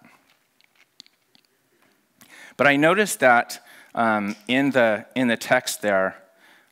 But 2.56 2.66
I 2.66 2.76
noticed 2.76 3.20
that 3.20 3.64
um, 3.94 4.36
in, 4.46 4.70
the, 4.70 5.06
in 5.14 5.28
the 5.28 5.36
text 5.36 5.82
there, 5.82 6.22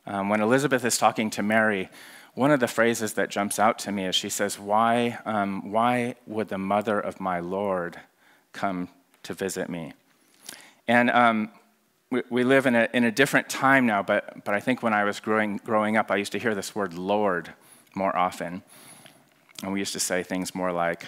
um, 0.07 0.29
when 0.29 0.41
Elizabeth 0.41 0.85
is 0.85 0.99
talking 0.99 1.31
to 1.31 1.43
Mary, 1.43 1.89
one 2.35 2.51
of 2.51 2.61
the 2.61 2.69
phrases 2.69 3.15
that 3.15 3.31
jumps 3.31 3.59
out 3.59 3.79
to 3.81 3.93
me 3.93 4.07
is 4.07 4.15
she 4.15 4.29
says, 4.29 4.59
Why, 4.59 5.19
um, 5.25 5.73
why 5.73 6.15
would 6.27 6.49
the 6.49 6.59
mother 6.59 7.01
of 7.01 7.21
my 7.21 7.41
Lord 7.41 7.99
come 8.53 8.89
to 9.25 9.35
visit 9.35 9.69
me? 9.69 9.93
And 10.89 11.11
um, 11.11 11.51
we, 12.11 12.23
we, 12.31 12.43
live 12.43 12.67
in 12.67 12.75
a, 12.75 12.89
in 12.93 13.05
a 13.05 13.13
different 13.13 13.49
time 13.49 13.87
now, 13.87 14.03
but, 14.03 14.45
but 14.45 14.55
I 14.55 14.61
think 14.61 14.83
when 14.83 14.95
I 14.95 15.05
was 15.05 15.21
growing, 15.21 15.59
growing 15.59 15.97
up, 15.97 16.11
I 16.11 16.17
used 16.17 16.33
to 16.33 16.39
hear 16.39 16.55
this 16.55 16.75
word 16.75 16.95
Lord 16.95 17.53
more 17.95 18.17
often. 18.17 18.63
And 19.63 19.73
we 19.73 19.79
used 19.79 19.93
to 19.93 20.01
say 20.01 20.23
things 20.23 20.55
more 20.55 20.73
like, 20.73 21.05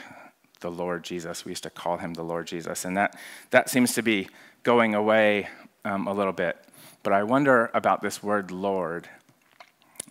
the 0.60 0.70
Lord 0.70 1.02
Jesus. 1.02 1.44
We 1.44 1.50
used 1.50 1.62
to 1.64 1.70
call 1.70 1.98
him 1.98 2.14
the 2.14 2.22
Lord 2.22 2.46
Jesus. 2.46 2.84
And 2.84 2.96
that, 2.96 3.18
that 3.50 3.68
seems 3.68 3.94
to 3.94 4.02
be 4.02 4.28
going 4.62 4.94
away 4.94 5.48
um, 5.84 6.06
a 6.06 6.12
little 6.12 6.32
bit. 6.32 6.56
But 7.02 7.12
I 7.12 7.22
wonder 7.22 7.70
about 7.74 8.02
this 8.02 8.22
word 8.22 8.50
Lord 8.50 9.08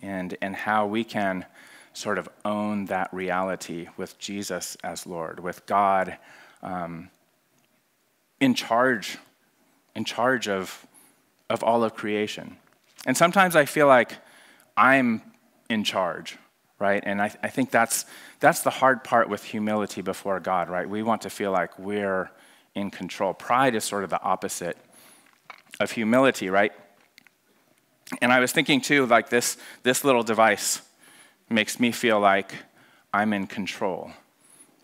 and, 0.02 0.36
and 0.42 0.54
how 0.54 0.86
we 0.86 1.04
can 1.04 1.46
sort 1.92 2.18
of 2.18 2.28
own 2.44 2.86
that 2.86 3.12
reality 3.12 3.88
with 3.96 4.18
Jesus 4.18 4.76
as 4.82 5.06
Lord, 5.06 5.40
with 5.40 5.66
God 5.66 6.18
um, 6.62 7.10
in 8.40 8.54
charge, 8.54 9.18
in 9.94 10.04
charge 10.04 10.48
of, 10.48 10.86
of 11.48 11.62
all 11.62 11.84
of 11.84 11.94
creation. 11.94 12.56
And 13.06 13.16
sometimes 13.16 13.56
I 13.56 13.64
feel 13.64 13.86
like 13.86 14.12
I'm 14.76 15.22
in 15.68 15.84
charge 15.84 16.38
right? 16.80 17.02
And 17.06 17.22
I, 17.22 17.32
I 17.42 17.48
think 17.48 17.70
that's, 17.70 18.06
that's 18.40 18.62
the 18.62 18.70
hard 18.70 19.04
part 19.04 19.28
with 19.28 19.44
humility 19.44 20.00
before 20.00 20.40
God, 20.40 20.68
right? 20.68 20.88
We 20.88 21.04
want 21.04 21.22
to 21.22 21.30
feel 21.30 21.52
like 21.52 21.78
we're 21.78 22.30
in 22.74 22.90
control. 22.90 23.34
Pride 23.34 23.74
is 23.76 23.84
sort 23.84 24.02
of 24.02 24.10
the 24.10 24.20
opposite 24.22 24.76
of 25.78 25.92
humility, 25.92 26.48
right? 26.48 26.72
And 28.20 28.32
I 28.32 28.40
was 28.40 28.50
thinking 28.50 28.80
too, 28.80 29.06
like 29.06 29.28
this, 29.28 29.56
this 29.82 30.04
little 30.04 30.22
device 30.22 30.80
makes 31.48 31.78
me 31.78 31.92
feel 31.92 32.18
like 32.18 32.54
I'm 33.12 33.32
in 33.32 33.46
control. 33.46 34.10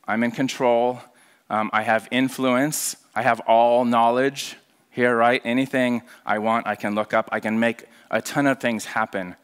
I'm 0.06 0.22
in 0.22 0.30
control. 0.30 1.00
Um, 1.48 1.70
I 1.72 1.82
have 1.82 2.08
influence. 2.10 2.96
I 3.14 3.22
have 3.22 3.40
all 3.40 3.84
knowledge 3.84 4.56
here, 4.96 5.16
right? 5.16 5.40
Anything 5.44 6.02
I 6.24 6.38
want, 6.38 6.66
I 6.66 6.74
can 6.74 6.96
look 6.96 7.14
up. 7.14 7.28
I 7.30 7.38
can 7.38 7.60
make 7.60 7.84
a 8.10 8.20
ton 8.20 8.48
of 8.48 8.58
things 8.58 8.86
happen 8.86 9.36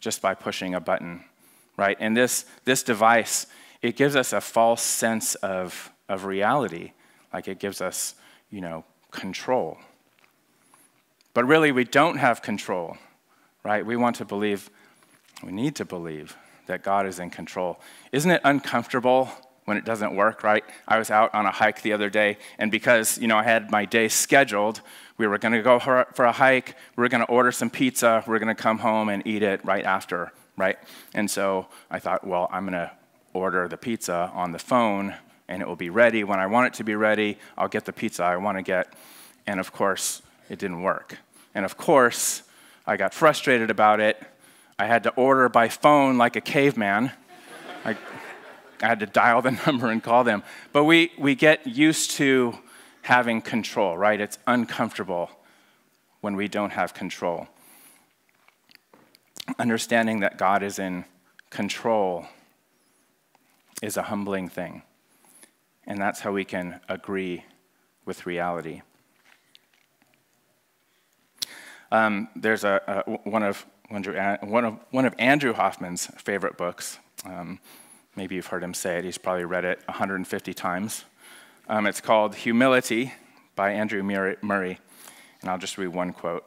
just 0.00 0.22
by 0.22 0.34
pushing 0.34 0.74
a 0.74 0.80
button 0.80 1.24
right? 1.78 1.96
And 2.00 2.14
this, 2.14 2.44
this 2.66 2.82
device, 2.82 3.46
it 3.80 3.96
gives 3.96 4.16
us 4.16 4.34
a 4.34 4.42
false 4.42 4.82
sense 4.82 5.36
of, 5.36 5.90
of 6.10 6.26
reality. 6.26 6.92
Like 7.32 7.48
it 7.48 7.58
gives 7.58 7.80
us, 7.80 8.16
you 8.50 8.60
know, 8.60 8.84
control. 9.10 9.78
But 11.32 11.46
really, 11.46 11.72
we 11.72 11.84
don't 11.84 12.18
have 12.18 12.42
control, 12.42 12.98
right? 13.62 13.86
We 13.86 13.96
want 13.96 14.16
to 14.16 14.26
believe, 14.26 14.68
we 15.42 15.52
need 15.52 15.76
to 15.76 15.84
believe 15.84 16.36
that 16.66 16.82
God 16.82 17.06
is 17.06 17.20
in 17.20 17.30
control. 17.30 17.80
Isn't 18.12 18.30
it 18.30 18.40
uncomfortable 18.44 19.30
when 19.68 19.76
it 19.76 19.84
doesn't 19.84 20.16
work, 20.16 20.42
right? 20.42 20.64
I 20.88 20.98
was 20.98 21.10
out 21.10 21.34
on 21.34 21.44
a 21.44 21.50
hike 21.50 21.82
the 21.82 21.92
other 21.92 22.08
day, 22.08 22.38
and 22.58 22.70
because, 22.70 23.18
you 23.18 23.28
know, 23.28 23.36
I 23.36 23.42
had 23.42 23.70
my 23.70 23.84
day 23.84 24.08
scheduled, 24.08 24.80
we 25.18 25.26
were 25.26 25.36
going 25.36 25.52
to 25.52 25.60
go 25.60 25.78
for 25.78 26.24
a 26.24 26.32
hike, 26.32 26.74
we 26.96 27.02
were 27.02 27.08
going 27.10 27.20
to 27.20 27.30
order 27.30 27.52
some 27.52 27.68
pizza, 27.68 28.24
we 28.26 28.34
are 28.34 28.38
going 28.38 28.56
to 28.56 28.60
come 28.60 28.78
home 28.78 29.10
and 29.10 29.26
eat 29.26 29.42
it 29.42 29.62
right 29.66 29.84
after, 29.84 30.32
right? 30.56 30.78
And 31.12 31.30
so 31.30 31.66
I 31.90 31.98
thought, 31.98 32.26
well, 32.26 32.48
I'm 32.50 32.64
going 32.64 32.72
to 32.72 32.90
order 33.34 33.68
the 33.68 33.76
pizza 33.76 34.32
on 34.34 34.52
the 34.52 34.58
phone, 34.58 35.14
and 35.48 35.60
it 35.60 35.68
will 35.68 35.76
be 35.76 35.90
ready 35.90 36.24
when 36.24 36.40
I 36.40 36.46
want 36.46 36.68
it 36.68 36.74
to 36.78 36.84
be 36.84 36.94
ready. 36.94 37.36
I'll 37.58 37.68
get 37.68 37.84
the 37.84 37.92
pizza 37.92 38.22
I 38.24 38.38
want 38.38 38.56
to 38.56 38.62
get. 38.62 38.94
And 39.46 39.60
of 39.60 39.70
course, 39.70 40.22
it 40.48 40.58
didn't 40.58 40.80
work. 40.80 41.18
And 41.54 41.66
of 41.66 41.76
course, 41.76 42.42
I 42.86 42.96
got 42.96 43.12
frustrated 43.12 43.70
about 43.70 44.00
it. 44.00 44.22
I 44.78 44.86
had 44.86 45.02
to 45.02 45.10
order 45.10 45.50
by 45.50 45.68
phone 45.68 46.16
like 46.16 46.36
a 46.36 46.40
caveman. 46.40 47.12
I, 48.82 48.86
had 48.86 49.00
to 49.00 49.06
dial 49.06 49.42
the 49.42 49.50
number 49.66 49.90
and 49.90 50.02
call 50.02 50.24
them. 50.24 50.42
But 50.72 50.84
we, 50.84 51.12
we 51.18 51.34
get 51.34 51.66
used 51.66 52.12
to 52.12 52.58
having 53.02 53.40
control, 53.40 53.96
right? 53.96 54.20
It's 54.20 54.38
uncomfortable 54.46 55.30
when 56.20 56.36
we 56.36 56.48
don't 56.48 56.70
have 56.70 56.94
control. 56.94 57.48
Understanding 59.58 60.20
that 60.20 60.36
God 60.36 60.62
is 60.62 60.78
in 60.78 61.04
control 61.50 62.26
is 63.82 63.96
a 63.96 64.02
humbling 64.02 64.48
thing. 64.48 64.82
And 65.86 66.00
that's 66.00 66.20
how 66.20 66.32
we 66.32 66.44
can 66.44 66.80
agree 66.88 67.44
with 68.04 68.26
reality. 68.26 68.82
Um, 71.90 72.28
there's 72.36 72.64
a, 72.64 73.04
a, 73.06 73.10
one, 73.28 73.42
of, 73.42 73.64
one, 73.88 74.64
of, 74.64 74.78
one 74.90 75.04
of 75.06 75.14
Andrew 75.18 75.54
Hoffman's 75.54 76.06
favorite 76.18 76.58
books. 76.58 76.98
Um, 77.24 77.60
maybe 78.18 78.34
you've 78.34 78.48
heard 78.48 78.64
him 78.64 78.74
say 78.74 78.98
it, 78.98 79.04
he's 79.04 79.16
probably 79.16 79.44
read 79.44 79.64
it 79.64 79.78
150 79.86 80.52
times. 80.52 81.04
Um, 81.68 81.86
it's 81.86 82.00
called 82.00 82.34
Humility 82.34 83.14
by 83.54 83.70
Andrew 83.70 84.02
Murray. 84.02 84.80
And 85.40 85.48
I'll 85.48 85.56
just 85.56 85.78
read 85.78 85.88
one 85.88 86.12
quote. 86.12 86.44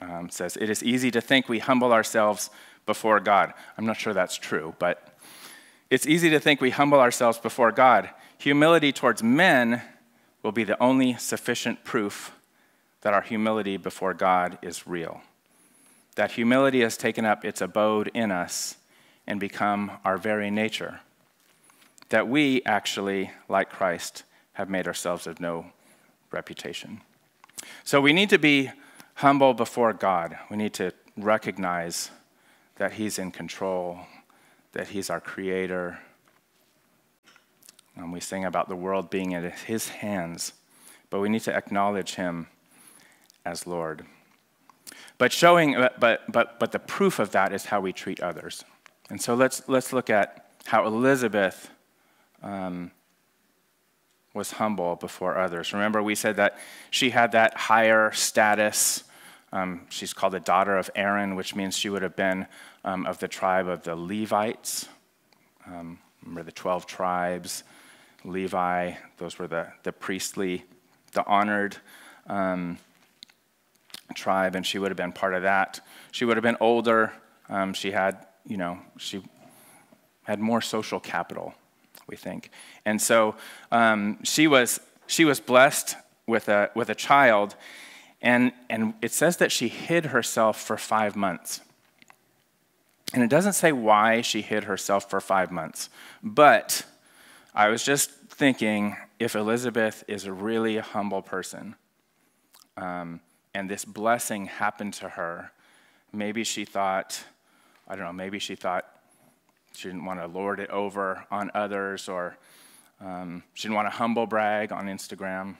Um, 0.00 0.26
it 0.26 0.32
says, 0.32 0.56
It 0.56 0.68
is 0.68 0.82
easy 0.82 1.12
to 1.12 1.20
think 1.20 1.48
we 1.48 1.60
humble 1.60 1.92
ourselves 1.92 2.50
before 2.86 3.20
God. 3.20 3.54
I'm 3.78 3.86
not 3.86 3.98
sure 3.98 4.12
that's 4.12 4.36
true, 4.36 4.74
but 4.80 5.16
it's 5.90 6.08
easy 6.08 6.28
to 6.30 6.40
think 6.40 6.60
we 6.60 6.70
humble 6.70 6.98
ourselves 6.98 7.38
before 7.38 7.70
God. 7.70 8.10
Humility 8.38 8.90
towards 8.90 9.22
men 9.22 9.82
will 10.42 10.50
be 10.50 10.64
the 10.64 10.82
only 10.82 11.14
sufficient 11.18 11.84
proof 11.84 12.32
that 13.02 13.14
our 13.14 13.22
humility 13.22 13.76
before 13.76 14.12
God 14.12 14.58
is 14.60 14.88
real. 14.88 15.20
That 16.16 16.32
humility 16.32 16.80
has 16.80 16.96
taken 16.96 17.24
up 17.24 17.44
its 17.44 17.60
abode 17.60 18.10
in 18.12 18.32
us 18.32 18.76
and 19.30 19.38
become 19.38 19.92
our 20.04 20.18
very 20.18 20.50
nature. 20.50 20.98
That 22.08 22.26
we 22.26 22.62
actually, 22.66 23.30
like 23.48 23.70
Christ, 23.70 24.24
have 24.54 24.68
made 24.68 24.88
ourselves 24.88 25.28
of 25.28 25.38
no 25.38 25.66
reputation. 26.32 27.00
So 27.84 28.00
we 28.00 28.12
need 28.12 28.28
to 28.30 28.38
be 28.38 28.72
humble 29.14 29.54
before 29.54 29.92
God. 29.92 30.36
We 30.50 30.56
need 30.56 30.74
to 30.74 30.92
recognize 31.16 32.10
that 32.74 32.94
He's 32.94 33.20
in 33.20 33.30
control, 33.30 34.00
that 34.72 34.88
He's 34.88 35.08
our 35.08 35.20
creator. 35.20 36.00
And 37.94 38.12
we 38.12 38.18
sing 38.18 38.44
about 38.44 38.68
the 38.68 38.74
world 38.74 39.10
being 39.10 39.30
in 39.30 39.48
His 39.48 39.90
hands, 39.90 40.54
but 41.08 41.20
we 41.20 41.28
need 41.28 41.42
to 41.42 41.54
acknowledge 41.54 42.16
Him 42.16 42.48
as 43.44 43.64
Lord. 43.64 44.04
But 45.18 45.30
showing, 45.30 45.74
but, 46.00 46.32
but, 46.32 46.58
but 46.58 46.72
the 46.72 46.80
proof 46.80 47.20
of 47.20 47.30
that 47.30 47.52
is 47.52 47.66
how 47.66 47.80
we 47.80 47.92
treat 47.92 48.18
others. 48.18 48.64
And 49.10 49.20
so 49.20 49.34
let's, 49.34 49.62
let's 49.68 49.92
look 49.92 50.08
at 50.08 50.50
how 50.64 50.86
Elizabeth 50.86 51.70
um, 52.42 52.92
was 54.32 54.52
humble 54.52 54.96
before 54.96 55.36
others. 55.36 55.72
Remember, 55.72 56.02
we 56.02 56.14
said 56.14 56.36
that 56.36 56.58
she 56.90 57.10
had 57.10 57.32
that 57.32 57.56
higher 57.56 58.12
status. 58.12 59.04
Um, 59.52 59.82
she's 59.90 60.14
called 60.14 60.32
the 60.32 60.40
daughter 60.40 60.78
of 60.78 60.88
Aaron, 60.94 61.34
which 61.34 61.54
means 61.54 61.76
she 61.76 61.90
would 61.90 62.02
have 62.02 62.16
been 62.16 62.46
um, 62.84 63.04
of 63.04 63.18
the 63.18 63.28
tribe 63.28 63.68
of 63.68 63.82
the 63.82 63.96
Levites. 63.96 64.88
Um, 65.66 65.98
remember 66.22 66.44
the 66.44 66.52
12 66.52 66.86
tribes, 66.86 67.64
Levi, 68.24 68.92
those 69.18 69.38
were 69.38 69.48
the, 69.48 69.66
the 69.82 69.92
priestly, 69.92 70.64
the 71.12 71.26
honored. 71.26 71.76
Um, 72.26 72.78
tribe, 74.14 74.54
and 74.54 74.66
she 74.66 74.78
would 74.78 74.90
have 74.90 74.96
been 74.96 75.12
part 75.12 75.34
of 75.34 75.42
that. 75.42 75.80
She 76.12 76.24
would 76.24 76.36
have 76.36 76.42
been 76.42 76.56
older. 76.60 77.12
Um, 77.48 77.72
she 77.74 77.92
had, 77.92 78.26
you 78.50 78.56
know, 78.56 78.78
she 78.98 79.22
had 80.24 80.40
more 80.40 80.60
social 80.60 80.98
capital, 80.98 81.54
we 82.08 82.16
think. 82.16 82.50
And 82.84 83.00
so 83.00 83.36
um, 83.70 84.18
she, 84.24 84.48
was, 84.48 84.80
she 85.06 85.24
was 85.24 85.38
blessed 85.38 85.94
with 86.26 86.48
a, 86.48 86.70
with 86.74 86.90
a 86.90 86.94
child, 86.94 87.54
and, 88.20 88.52
and 88.68 88.94
it 89.00 89.12
says 89.12 89.36
that 89.36 89.52
she 89.52 89.68
hid 89.68 90.06
herself 90.06 90.60
for 90.60 90.76
five 90.76 91.14
months. 91.14 91.60
And 93.14 93.22
it 93.22 93.30
doesn't 93.30 93.54
say 93.54 93.72
why 93.72 94.20
she 94.20 94.42
hid 94.42 94.64
herself 94.64 95.08
for 95.08 95.20
five 95.20 95.52
months, 95.52 95.88
but 96.22 96.84
I 97.54 97.68
was 97.68 97.84
just 97.84 98.10
thinking 98.10 98.96
if 99.18 99.36
Elizabeth 99.36 100.02
is 100.08 100.24
a 100.24 100.32
really 100.32 100.78
humble 100.78 101.22
person, 101.22 101.76
um, 102.76 103.20
and 103.54 103.70
this 103.70 103.84
blessing 103.84 104.46
happened 104.46 104.94
to 104.94 105.10
her, 105.10 105.52
maybe 106.12 106.44
she 106.44 106.64
thought, 106.64 107.24
I 107.90 107.96
don't 107.96 108.04
know, 108.04 108.12
maybe 108.12 108.38
she 108.38 108.54
thought 108.54 108.86
she 109.74 109.88
didn't 109.88 110.04
want 110.04 110.20
to 110.20 110.26
lord 110.28 110.60
it 110.60 110.70
over 110.70 111.24
on 111.28 111.50
others 111.54 112.08
or 112.08 112.38
um, 113.00 113.42
she 113.52 113.64
didn't 113.64 113.74
want 113.74 113.86
to 113.86 113.96
humble 113.96 114.26
brag 114.26 114.70
on 114.70 114.86
Instagram. 114.86 115.56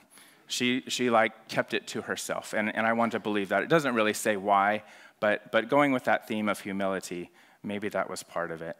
She, 0.46 0.84
she 0.86 1.10
like 1.10 1.48
kept 1.48 1.74
it 1.74 1.88
to 1.88 2.02
herself. 2.02 2.52
And, 2.52 2.72
and 2.72 2.86
I 2.86 2.92
want 2.92 3.12
to 3.12 3.18
believe 3.18 3.48
that. 3.48 3.64
It 3.64 3.68
doesn't 3.68 3.96
really 3.96 4.12
say 4.12 4.36
why, 4.36 4.84
but, 5.18 5.50
but 5.50 5.68
going 5.68 5.90
with 5.90 6.04
that 6.04 6.28
theme 6.28 6.48
of 6.48 6.60
humility, 6.60 7.32
maybe 7.64 7.88
that 7.88 8.08
was 8.08 8.22
part 8.22 8.52
of 8.52 8.62
it. 8.62 8.76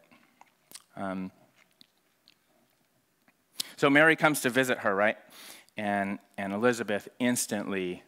Um, 0.95 1.33
so 3.77 3.91
Mary 3.91 4.15
comes 4.15 4.43
to 4.43 4.51
visit 4.51 4.79
her, 4.79 4.95
right? 4.95 5.17
And, 5.77 6.21
and 6.39 6.53
Elizabeth 6.53 7.09
instantly 7.19 8.05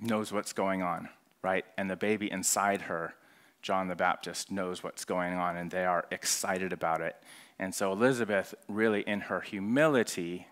knows 0.00 0.32
what's 0.32 0.54
going 0.54 0.82
on, 0.82 1.10
right? 1.42 1.66
And 1.76 1.90
the 1.90 1.96
baby 1.96 2.30
inside 2.32 2.82
her, 2.82 3.14
John 3.64 3.88
the 3.88 3.96
Baptist, 3.96 4.50
knows 4.50 4.84
what's 4.84 5.06
going 5.06 5.32
on, 5.32 5.56
and 5.56 5.70
they 5.70 5.86
are 5.86 6.04
excited 6.10 6.70
about 6.70 7.00
it. 7.00 7.16
And 7.58 7.74
so 7.74 7.92
Elizabeth, 7.92 8.54
really 8.68 9.00
in 9.00 9.20
her 9.20 9.40
humility, 9.40 10.46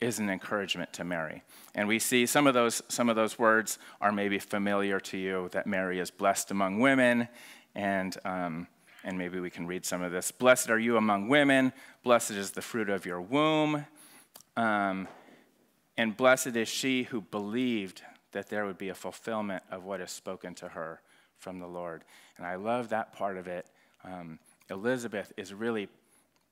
is 0.00 0.20
an 0.20 0.30
encouragement 0.30 0.92
to 0.92 1.02
Mary. 1.02 1.42
And 1.74 1.88
we 1.88 1.98
see 1.98 2.24
some 2.24 2.46
of 2.46 2.54
those, 2.54 2.82
some 2.86 3.08
of 3.08 3.16
those 3.16 3.36
words 3.36 3.80
are 4.00 4.12
maybe 4.12 4.38
familiar 4.38 5.00
to 5.00 5.18
you 5.18 5.48
that 5.50 5.66
Mary 5.66 5.98
is 5.98 6.12
blessed 6.12 6.52
among 6.52 6.78
women, 6.78 7.26
and, 7.74 8.16
um, 8.24 8.68
and 9.02 9.18
maybe 9.18 9.40
we 9.40 9.50
can 9.50 9.66
read 9.66 9.84
some 9.84 10.00
of 10.00 10.12
this. 10.12 10.30
Blessed 10.30 10.70
are 10.70 10.78
you 10.78 10.96
among 10.96 11.28
women, 11.28 11.72
blessed 12.04 12.30
is 12.30 12.52
the 12.52 12.62
fruit 12.62 12.88
of 12.88 13.04
your 13.04 13.20
womb, 13.20 13.86
um, 14.56 15.08
and 15.98 16.16
blessed 16.16 16.54
is 16.54 16.68
she 16.68 17.02
who 17.02 17.22
believed 17.22 18.02
that 18.30 18.50
there 18.50 18.66
would 18.66 18.78
be 18.78 18.90
a 18.90 18.94
fulfillment 18.94 19.64
of 19.68 19.82
what 19.82 20.00
is 20.00 20.12
spoken 20.12 20.54
to 20.54 20.68
her 20.68 21.00
from 21.38 21.58
the 21.58 21.66
Lord. 21.66 22.04
And 22.36 22.46
I 22.46 22.56
love 22.56 22.90
that 22.90 23.12
part 23.12 23.36
of 23.36 23.46
it. 23.46 23.66
Um, 24.04 24.38
Elizabeth 24.70 25.32
is 25.36 25.54
really 25.54 25.88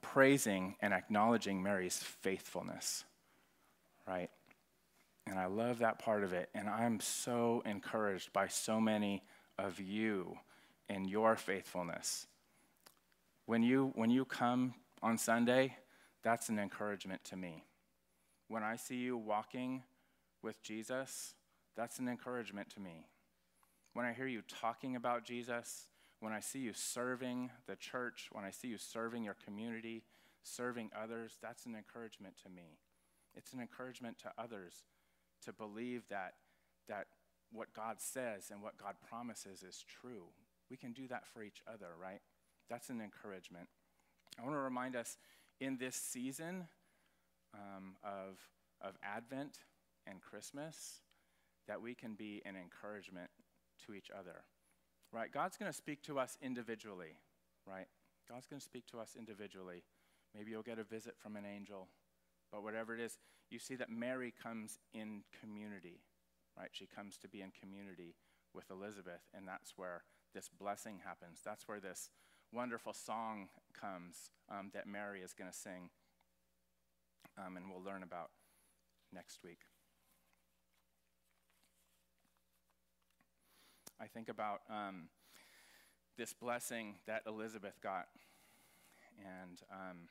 praising 0.03 0.77
and 0.81 0.93
acknowledging 0.93 1.63
Mary's 1.63 1.97
faithfulness, 1.97 3.05
right? 4.07 4.31
And 5.27 5.39
I 5.39 5.47
love 5.47 5.79
that 5.79 5.99
part 5.99 6.23
of 6.23 6.33
it. 6.33 6.51
And 6.55 6.69
I'm 6.69 7.01
so 7.01 7.63
encouraged 7.65 8.33
by 8.33 8.49
so 8.49 8.81
many 8.81 9.23
of 9.59 9.81
you 9.81 10.37
in 10.89 11.07
your 11.07 11.37
faithfulness. 11.37 12.27
When 13.47 13.63
you, 13.63 13.93
when 13.95 14.11
you 14.11 14.25
come 14.25 14.75
on 15.03 15.19
Sunday, 15.19 15.77
that's 16.23 16.49
an 16.49 16.59
encouragement 16.59 17.25
to 17.25 17.37
me. 17.37 17.65
When 18.49 18.63
I 18.63 18.77
see 18.77 18.97
you 18.97 19.17
walking 19.17 19.83
with 20.43 20.63
Jesus, 20.63 21.35
that's 21.77 21.99
an 21.99 22.09
encouragement 22.09 22.71
to 22.71 22.81
me. 22.81 23.07
When 23.95 24.05
I 24.05 24.13
hear 24.13 24.27
you 24.27 24.43
talking 24.61 24.97
about 24.97 25.25
Jesus, 25.25 25.87
when 26.19 26.33
I 26.33 26.41
see 26.41 26.59
you 26.59 26.73
serving 26.73 27.51
the 27.69 27.77
church, 27.77 28.29
when 28.33 28.45
I 28.45 28.51
see 28.51 28.67
you 28.67 28.77
serving 28.77 29.23
your 29.23 29.37
community, 29.45 30.03
serving 30.43 30.91
others, 31.01 31.39
that's 31.41 31.65
an 31.65 31.77
encouragement 31.77 32.35
to 32.43 32.49
me. 32.49 32.79
It's 33.37 33.53
an 33.53 33.61
encouragement 33.61 34.19
to 34.19 34.33
others 34.37 34.85
to 35.45 35.53
believe 35.53 36.03
that, 36.09 36.35
that 36.89 37.07
what 37.53 37.73
God 37.73 38.01
says 38.01 38.51
and 38.51 38.63
what 38.63 38.77
God 38.77 38.95
promises 39.09 39.63
is 39.63 39.85
true. 39.89 40.25
We 40.69 40.77
can 40.77 40.93
do 40.93 41.07
that 41.09 41.29
for 41.33 41.45
each 41.45 41.63
other, 41.73 41.91
right? 42.01 42.21
That's 42.69 42.89
an 42.91 43.01
encouragement. 43.01 43.69
I 44.41 44.43
want 44.43 44.57
to 44.57 44.61
remind 44.61 44.97
us 44.97 45.17
in 45.61 45.77
this 45.77 45.95
season 45.95 46.67
um, 47.55 47.95
of, 48.03 48.39
of 48.83 48.95
Advent 49.05 49.59
and 50.05 50.21
Christmas 50.21 51.01
that 51.69 51.81
we 51.81 51.95
can 51.95 52.15
be 52.15 52.43
an 52.45 52.57
encouragement 52.57 53.31
to 53.87 53.95
each 53.95 54.11
other. 54.11 54.45
Right? 55.13 55.31
God's 55.33 55.57
going 55.57 55.71
to 55.71 55.77
speak 55.77 56.03
to 56.03 56.19
us 56.19 56.37
individually, 56.43 57.19
right? 57.67 57.87
God's 58.29 58.47
going 58.47 58.59
to 58.59 58.65
speak 58.65 58.87
to 58.89 58.99
us 58.99 59.15
individually. 59.19 59.85
Maybe 60.35 60.51
you'll 60.51 60.63
get 60.63 60.79
a 60.79 60.85
visit 60.85 61.15
from 61.17 61.37
an 61.37 61.45
angel. 61.45 61.89
But 62.51 62.63
whatever 62.63 62.95
it 62.95 63.01
is, 63.01 63.19
you 63.51 63.59
see 63.59 63.77
that 63.77 63.91
Mary 63.91 64.33
comes 64.43 64.79
in 64.93 65.23
community, 65.41 66.01
right? 66.59 66.71
She 66.73 66.87
comes 66.87 67.17
to 67.19 67.29
be 67.29 67.43
in 67.43 67.51
community 67.51 68.17
with 68.55 68.71
Elizabeth, 68.71 69.23
and 69.35 69.47
that's 69.47 69.75
where 69.77 70.03
this 70.35 70.49
blessing 70.49 71.01
happens. 71.05 71.41
That's 71.45 71.69
where 71.69 71.81
this 71.81 72.11
wonderful 72.53 72.93
song 72.93 73.49
comes 73.79 74.31
um, 74.51 74.71
that 74.75 74.87
Mary 74.87 75.21
is 75.21 75.33
going 75.33 75.51
to 75.51 75.57
sing, 75.57 75.91
um, 77.39 77.57
and 77.57 77.71
we'll 77.71 77.83
learn 77.83 78.03
about 78.03 78.31
next 79.13 79.41
week. 79.45 79.61
I 84.01 84.07
think 84.07 84.29
about 84.29 84.61
um, 84.69 85.09
this 86.17 86.33
blessing 86.33 86.97
that 87.07 87.23
Elizabeth 87.27 87.81
got. 87.83 88.07
And, 89.19 89.61
um, 89.71 90.09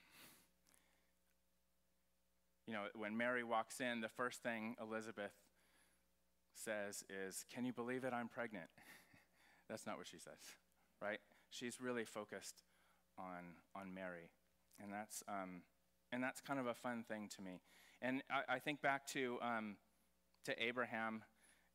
you 2.66 2.74
know, 2.74 2.86
when 2.96 3.18
Mary 3.18 3.44
walks 3.44 3.82
in, 3.82 4.02
the 4.02 4.10
first 4.10 4.42
thing 4.42 4.76
Elizabeth 4.82 5.34
says 6.56 7.04
is, 7.10 7.46
Can 7.54 7.66
you 7.66 7.74
believe 7.74 8.04
it? 8.04 8.14
I'm 8.14 8.30
pregnant. 8.30 8.70
That's 9.70 9.86
not 9.86 9.98
what 9.98 10.08
she 10.08 10.18
says, 10.18 10.40
right? 11.02 11.20
She's 11.50 11.80
really 11.82 12.06
focused 12.06 12.64
on, 13.18 13.56
on 13.76 13.94
Mary. 13.94 14.32
And 14.82 14.92
that's, 14.92 15.24
um, 15.28 15.62
and 16.12 16.24
that's 16.24 16.42
kind 16.42 16.60
of 16.60 16.66
a 16.66 16.74
fun 16.74 17.04
thing 17.08 17.30
to 17.36 17.42
me. 17.42 17.62
And 18.02 18.24
I, 18.30 18.56
I 18.56 18.60
think 18.60 18.82
back 18.82 19.06
to, 19.10 19.38
um, 19.42 19.78
to 20.46 20.64
Abraham 20.64 21.24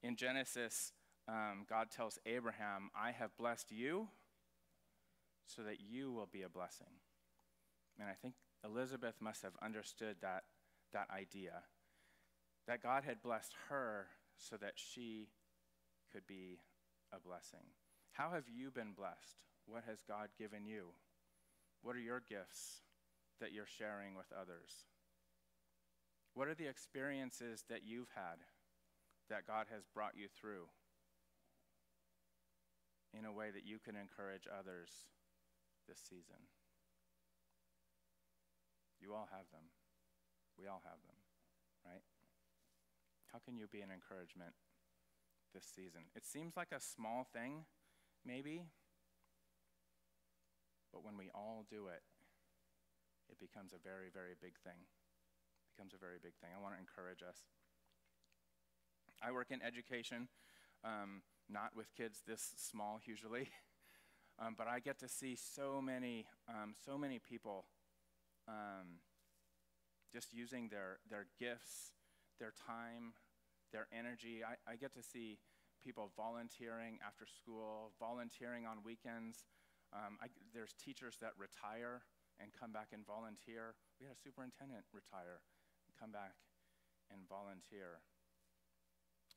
in 0.02 0.16
Genesis 0.16 0.92
um, 1.28 1.66
God 1.68 1.90
tells 1.90 2.18
Abraham, 2.26 2.90
I 2.98 3.12
have 3.12 3.36
blessed 3.36 3.70
you 3.70 4.08
so 5.46 5.62
that 5.62 5.80
you 5.80 6.10
will 6.10 6.28
be 6.30 6.42
a 6.42 6.48
blessing. 6.48 6.86
And 8.00 8.08
I 8.08 8.14
think 8.14 8.34
Elizabeth 8.64 9.16
must 9.20 9.42
have 9.42 9.52
understood 9.62 10.16
that, 10.22 10.44
that 10.92 11.08
idea 11.10 11.62
that 12.66 12.82
God 12.82 13.04
had 13.04 13.22
blessed 13.22 13.54
her 13.68 14.06
so 14.36 14.56
that 14.56 14.74
she 14.76 15.28
could 16.12 16.26
be 16.26 16.60
a 17.12 17.18
blessing. 17.18 17.72
How 18.12 18.30
have 18.30 18.44
you 18.48 18.70
been 18.70 18.92
blessed? 18.96 19.40
What 19.66 19.84
has 19.88 20.02
God 20.06 20.28
given 20.38 20.66
you? 20.66 20.88
What 21.82 21.96
are 21.96 22.00
your 22.00 22.22
gifts 22.28 22.82
that 23.40 23.52
you're 23.52 23.66
sharing 23.66 24.14
with 24.14 24.32
others? 24.32 24.86
What 26.34 26.48
are 26.48 26.54
the 26.54 26.68
experiences 26.68 27.64
that 27.68 27.82
you've 27.84 28.10
had 28.14 28.38
that 29.30 29.46
God 29.46 29.66
has 29.72 29.84
brought 29.94 30.16
you 30.16 30.28
through? 30.28 30.66
In 33.16 33.24
a 33.24 33.32
way 33.32 33.50
that 33.50 33.66
you 33.66 33.78
can 33.78 33.96
encourage 33.96 34.46
others 34.46 35.08
this 35.88 35.98
season. 35.98 36.48
You 39.00 39.14
all 39.14 39.28
have 39.30 39.48
them. 39.52 39.72
We 40.58 40.66
all 40.66 40.82
have 40.84 41.00
them, 41.06 41.16
right? 41.86 42.02
How 43.32 43.38
can 43.38 43.56
you 43.56 43.66
be 43.70 43.80
an 43.80 43.94
encouragement 43.94 44.52
this 45.54 45.64
season? 45.64 46.10
It 46.16 46.26
seems 46.26 46.56
like 46.56 46.72
a 46.74 46.80
small 46.80 47.24
thing, 47.24 47.64
maybe, 48.26 48.66
but 50.92 51.04
when 51.04 51.16
we 51.16 51.30
all 51.34 51.64
do 51.70 51.86
it, 51.88 52.02
it 53.30 53.38
becomes 53.38 53.72
a 53.72 53.78
very, 53.78 54.08
very 54.10 54.34
big 54.40 54.56
thing. 54.64 54.80
It 54.82 55.68
becomes 55.76 55.92
a 55.94 56.00
very 56.00 56.18
big 56.18 56.34
thing. 56.40 56.50
I 56.50 56.60
want 56.60 56.74
to 56.74 56.80
encourage 56.80 57.22
us. 57.22 57.44
I 59.22 59.30
work 59.32 59.50
in 59.50 59.60
education. 59.62 60.28
Um, 60.82 61.22
not 61.50 61.74
with 61.74 61.94
kids 61.94 62.22
this 62.26 62.52
small 62.56 63.00
usually, 63.04 63.48
um, 64.38 64.54
but 64.56 64.66
I 64.66 64.80
get 64.80 64.98
to 65.00 65.08
see 65.08 65.36
so 65.36 65.80
many, 65.80 66.26
um, 66.48 66.74
so 66.84 66.98
many 66.98 67.18
people 67.18 67.66
um, 68.46 69.00
just 70.12 70.32
using 70.32 70.68
their, 70.68 70.98
their 71.08 71.26
gifts, 71.38 71.92
their 72.38 72.52
time, 72.66 73.12
their 73.72 73.86
energy. 73.92 74.42
I, 74.44 74.56
I 74.70 74.76
get 74.76 74.94
to 74.94 75.02
see 75.02 75.38
people 75.82 76.10
volunteering 76.16 76.98
after 77.06 77.24
school, 77.26 77.92
volunteering 78.00 78.66
on 78.66 78.82
weekends. 78.84 79.44
Um, 79.92 80.18
I, 80.20 80.28
there's 80.52 80.74
teachers 80.74 81.16
that 81.20 81.32
retire 81.38 82.02
and 82.40 82.50
come 82.52 82.72
back 82.72 82.92
and 82.92 83.04
volunteer. 83.06 83.74
We 84.00 84.06
had 84.06 84.14
a 84.16 84.20
superintendent 84.20 84.84
retire 84.92 85.42
and 85.86 85.92
come 85.96 86.12
back 86.12 86.36
and 87.10 87.26
volunteer. 87.28 88.04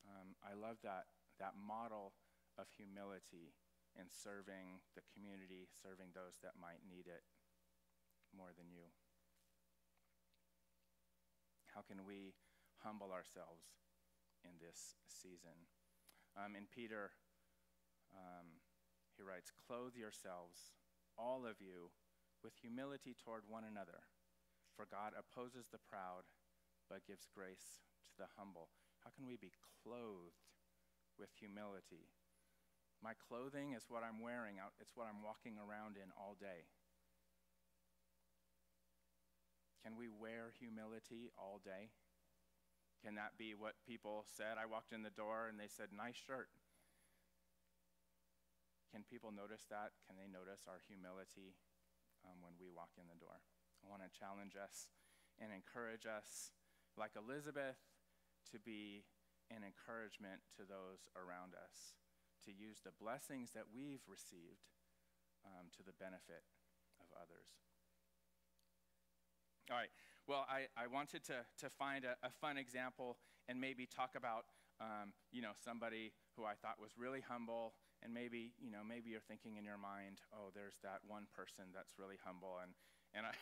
Um, 0.08 0.36
I 0.42 0.58
love 0.58 0.78
that 0.84 1.06
that 1.42 1.58
model 1.58 2.14
of 2.62 2.70
humility 2.70 3.58
in 3.98 4.06
serving 4.08 4.80
the 4.94 5.02
community, 5.10 5.66
serving 5.74 6.14
those 6.14 6.38
that 6.46 6.62
might 6.62 6.86
need 6.86 7.10
it 7.10 7.26
more 8.30 8.54
than 8.54 8.70
you? 8.70 8.86
How 11.74 11.82
can 11.82 12.06
we 12.06 12.38
humble 12.86 13.10
ourselves 13.10 13.82
in 14.46 14.62
this 14.62 14.96
season? 15.10 15.68
Um, 16.38 16.54
in 16.54 16.70
Peter, 16.70 17.12
um, 18.14 18.62
he 19.18 19.24
writes, 19.24 19.52
Clothe 19.52 19.96
yourselves, 19.98 20.76
all 21.18 21.44
of 21.48 21.60
you, 21.60 21.92
with 22.44 22.56
humility 22.60 23.16
toward 23.18 23.48
one 23.48 23.64
another, 23.64 24.04
for 24.76 24.88
God 24.88 25.14
opposes 25.18 25.68
the 25.72 25.82
proud, 25.82 26.28
but 26.90 27.08
gives 27.08 27.28
grace 27.32 27.84
to 28.12 28.16
the 28.18 28.32
humble. 28.36 28.70
How 29.04 29.12
can 29.16 29.28
we 29.28 29.38
be 29.38 29.52
clothed 29.84 30.44
with 31.22 31.30
humility. 31.38 32.10
My 33.06 33.14
clothing 33.14 33.78
is 33.78 33.86
what 33.86 34.02
I'm 34.02 34.18
wearing, 34.18 34.58
it's 34.82 34.98
what 34.98 35.06
I'm 35.06 35.22
walking 35.22 35.62
around 35.62 36.02
in 36.02 36.10
all 36.18 36.34
day. 36.34 36.66
Can 39.86 39.94
we 39.94 40.10
wear 40.10 40.50
humility 40.58 41.30
all 41.38 41.62
day? 41.62 41.94
Can 43.02 43.18
that 43.18 43.38
be 43.38 43.58
what 43.58 43.82
people 43.82 44.26
said? 44.30 44.62
I 44.62 44.70
walked 44.70 44.94
in 44.94 45.02
the 45.02 45.14
door 45.14 45.50
and 45.50 45.58
they 45.58 45.70
said, 45.70 45.90
Nice 45.90 46.18
shirt. 46.18 46.54
Can 48.94 49.02
people 49.02 49.34
notice 49.34 49.66
that? 49.74 49.98
Can 50.06 50.22
they 50.22 50.30
notice 50.30 50.70
our 50.70 50.78
humility 50.86 51.58
um, 52.22 52.46
when 52.46 52.54
we 52.62 52.70
walk 52.70 52.94
in 53.02 53.10
the 53.10 53.18
door? 53.18 53.42
I 53.82 53.90
want 53.90 54.06
to 54.06 54.14
challenge 54.14 54.54
us 54.54 54.94
and 55.42 55.50
encourage 55.50 56.06
us, 56.06 56.54
like 56.94 57.18
Elizabeth, 57.18 57.82
to 58.54 58.62
be 58.62 59.10
and 59.52 59.68
encouragement 59.68 60.40
to 60.56 60.64
those 60.64 61.12
around 61.14 61.52
us 61.54 62.00
to 62.48 62.52
use 62.56 62.82
the 62.82 62.96
blessings 62.96 63.52
that 63.54 63.70
we've 63.70 64.02
received 64.08 64.72
um, 65.46 65.70
to 65.78 65.84
the 65.84 65.94
benefit 66.00 66.42
of 66.98 67.06
others. 67.14 67.62
All 69.70 69.78
right. 69.78 69.94
Well, 70.28 70.46
I, 70.50 70.70
I 70.78 70.88
wanted 70.88 71.24
to, 71.30 71.46
to 71.60 71.70
find 71.70 72.06
a, 72.06 72.18
a 72.26 72.30
fun 72.30 72.58
example 72.58 73.18
and 73.48 73.62
maybe 73.62 73.86
talk 73.86 74.16
about, 74.16 74.46
um, 74.80 75.14
you 75.32 75.42
know, 75.42 75.54
somebody 75.54 76.14
who 76.36 76.46
I 76.46 76.54
thought 76.58 76.82
was 76.82 76.98
really 76.98 77.22
humble. 77.22 77.74
And 78.02 78.14
maybe, 78.14 78.54
you 78.58 78.72
know, 78.72 78.82
maybe 78.82 79.10
you're 79.12 79.26
thinking 79.30 79.58
in 79.58 79.66
your 79.66 79.78
mind, 79.78 80.26
oh, 80.34 80.50
there's 80.54 80.82
that 80.82 81.06
one 81.06 81.30
person 81.30 81.70
that's 81.74 81.94
really 82.02 82.18
humble. 82.18 82.58
And, 82.62 82.74
and 83.14 83.26
I, 83.30 83.34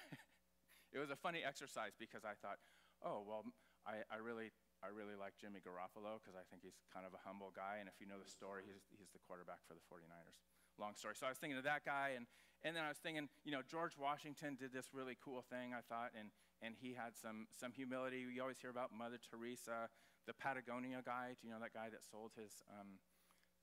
it 0.94 1.00
was 1.00 1.10
a 1.10 1.16
funny 1.16 1.44
exercise 1.48 1.96
because 1.96 2.28
I 2.28 2.36
thought, 2.36 2.60
oh, 3.04 3.24
well, 3.26 3.44
I, 3.88 4.04
I 4.12 4.20
really 4.20 4.52
I 4.80 4.88
really 4.92 5.20
like 5.20 5.36
Jimmy 5.36 5.60
Garoppolo 5.60 6.24
because 6.24 6.40
I 6.40 6.48
think 6.48 6.64
he's 6.64 6.80
kind 6.88 7.04
of 7.04 7.12
a 7.12 7.22
humble 7.22 7.52
guy. 7.52 7.84
And 7.84 7.92
if 7.92 8.00
you 8.00 8.08
know 8.08 8.20
the 8.20 8.30
story, 8.30 8.64
he's, 8.64 8.80
he's 8.96 9.12
the 9.12 9.20
quarterback 9.28 9.60
for 9.68 9.76
the 9.76 9.84
49ers. 9.92 10.40
Long 10.80 10.96
story. 10.96 11.20
So 11.20 11.28
I 11.28 11.32
was 11.32 11.38
thinking 11.38 11.60
of 11.60 11.68
that 11.68 11.84
guy. 11.84 12.16
And, 12.16 12.24
and 12.64 12.72
then 12.72 12.88
I 12.88 12.92
was 12.92 13.00
thinking, 13.04 13.28
you 13.44 13.52
know, 13.52 13.60
George 13.60 14.00
Washington 14.00 14.56
did 14.56 14.72
this 14.72 14.96
really 14.96 15.20
cool 15.20 15.44
thing, 15.44 15.76
I 15.76 15.84
thought. 15.84 16.16
And, 16.16 16.32
and 16.64 16.80
he 16.80 16.96
had 16.96 17.20
some, 17.20 17.52
some 17.52 17.76
humility. 17.76 18.24
We 18.24 18.40
always 18.40 18.60
hear 18.60 18.72
about 18.72 18.96
Mother 18.96 19.20
Teresa, 19.20 19.92
the 20.28 20.36
Patagonia 20.36 21.04
guy. 21.04 21.36
Do 21.36 21.48
you 21.48 21.52
know 21.52 21.60
that 21.60 21.76
guy 21.76 21.92
that 21.92 22.08
sold 22.08 22.32
his 22.40 22.64
um, 22.72 23.04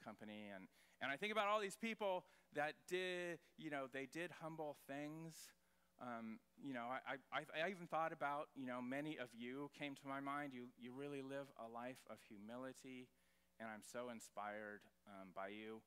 company? 0.05 0.52
And, 0.52 0.68
and 1.00 1.09
I 1.09 1.16
think 1.16 1.33
about 1.33 1.48
all 1.48 1.61
these 1.61 1.76
people 1.76 2.29
that 2.52 2.76
did, 2.88 3.40
you 3.57 3.72
know, 3.72 3.88
they 3.88 4.05
did 4.05 4.31
humble 4.40 4.76
things. 4.85 5.48
Um, 5.97 6.38
you 6.61 6.75
know, 6.77 6.85
I, 6.92 7.17
I, 7.33 7.40
I, 7.57 7.71
even 7.71 7.88
thought 7.88 8.13
about, 8.13 8.53
you 8.53 8.67
know, 8.67 8.85
many 8.85 9.17
of 9.17 9.33
you 9.33 9.71
came 9.73 9.97
to 9.97 10.07
my 10.07 10.21
mind. 10.21 10.53
You, 10.53 10.69
you 10.77 10.92
really 10.92 11.23
live 11.25 11.49
a 11.57 11.65
life 11.73 12.05
of 12.13 12.21
humility, 12.21 13.09
and 13.57 13.69
I'm 13.73 13.81
so 13.81 14.13
inspired 14.13 14.85
um, 15.09 15.33
by 15.33 15.49
you. 15.57 15.81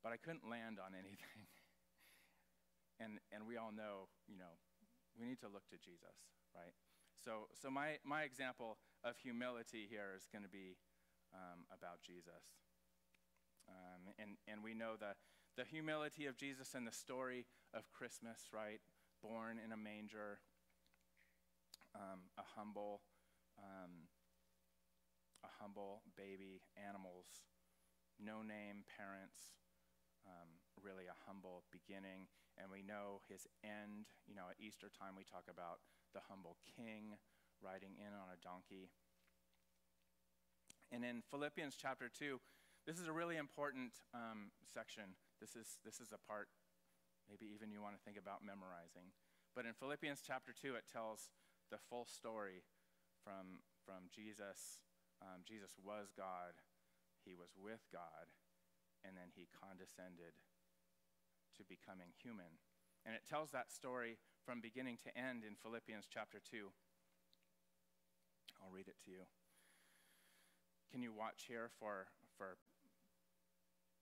But 0.00 0.12
I 0.12 0.16
couldn't 0.16 0.48
land 0.48 0.80
on 0.80 0.96
anything. 1.00 1.44
and, 3.04 3.20
and 3.28 3.44
we 3.44 3.60
all 3.60 3.72
know, 3.72 4.08
you 4.24 4.40
know, 4.40 4.56
we 5.12 5.28
need 5.28 5.40
to 5.44 5.52
look 5.52 5.68
to 5.68 5.76
Jesus, 5.76 6.16
right? 6.56 6.72
So, 7.20 7.52
so 7.52 7.68
my, 7.68 8.00
my 8.00 8.24
example 8.24 8.80
of 9.04 9.20
humility 9.20 9.84
here 9.84 10.16
is 10.16 10.24
going 10.32 10.44
to 10.44 10.48
be 10.48 10.80
um, 11.36 11.68
about 11.68 12.00
Jesus. 12.00 12.56
Um, 13.68 14.08
and, 14.16 14.40
and 14.48 14.64
we 14.64 14.72
know 14.72 14.96
the, 14.96 15.12
the 15.56 15.64
humility 15.64 16.26
of 16.26 16.36
Jesus 16.36 16.74
and 16.74 16.86
the 16.86 16.92
story 16.92 17.46
of 17.74 17.90
Christmas, 17.92 18.48
right? 18.52 18.80
Born 19.22 19.58
in 19.62 19.72
a 19.72 19.76
manger, 19.76 20.40
um, 21.94 22.30
a 22.38 22.42
humble, 22.56 23.00
um, 23.58 24.08
a 25.44 25.50
humble 25.60 26.02
baby, 26.16 26.62
animals, 26.76 27.26
no 28.18 28.42
name, 28.42 28.84
parents, 28.96 29.56
um, 30.26 30.60
really 30.82 31.06
a 31.06 31.16
humble 31.26 31.64
beginning. 31.72 32.28
and 32.58 32.68
we 32.68 32.82
know 32.82 33.22
his 33.24 33.46
end. 33.64 34.04
You 34.28 34.34
know, 34.34 34.50
at 34.50 34.60
Easter 34.60 34.90
time, 34.92 35.16
we 35.16 35.24
talk 35.24 35.48
about 35.48 35.80
the 36.12 36.20
humble 36.28 36.58
king 36.76 37.16
riding 37.62 37.96
in 37.96 38.12
on 38.12 38.28
a 38.28 38.36
donkey. 38.42 38.90
And 40.92 41.04
in 41.04 41.22
Philippians 41.30 41.76
chapter 41.76 42.10
2, 42.10 42.40
this 42.86 42.98
is 42.98 43.06
a 43.06 43.12
really 43.12 43.36
important 43.36 43.92
um, 44.12 44.50
section. 44.66 45.16
This 45.40 45.56
is, 45.56 45.80
this 45.82 45.98
is 45.98 46.12
a 46.12 46.20
part 46.20 46.52
maybe 47.30 47.48
even 47.48 47.72
you 47.72 47.80
want 47.80 47.96
to 47.96 48.04
think 48.04 48.20
about 48.20 48.44
memorizing. 48.44 49.16
But 49.56 49.64
in 49.64 49.74
Philippians 49.74 50.20
chapter 50.20 50.52
2, 50.52 50.76
it 50.76 50.86
tells 50.90 51.32
the 51.72 51.78
full 51.78 52.04
story 52.04 52.66
from, 53.22 53.64
from 53.82 54.10
Jesus. 54.10 54.84
Um, 55.22 55.46
Jesus 55.46 55.78
was 55.80 56.12
God, 56.12 56.58
he 57.24 57.32
was 57.32 57.54
with 57.54 57.86
God, 57.94 58.34
and 59.06 59.14
then 59.14 59.30
he 59.32 59.46
condescended 59.52 60.36
to 61.56 61.62
becoming 61.62 62.10
human. 62.16 62.58
And 63.06 63.14
it 63.14 63.24
tells 63.24 63.50
that 63.50 63.72
story 63.72 64.18
from 64.44 64.60
beginning 64.60 64.98
to 65.04 65.14
end 65.16 65.44
in 65.44 65.56
Philippians 65.56 66.08
chapter 66.08 66.40
2. 66.40 66.68
I'll 68.60 68.72
read 68.72 68.88
it 68.88 69.00
to 69.06 69.10
you. 69.10 69.24
Can 70.92 71.00
you 71.00 71.12
watch 71.12 71.46
here 71.48 71.70
for, 71.78 72.10
for 72.36 72.58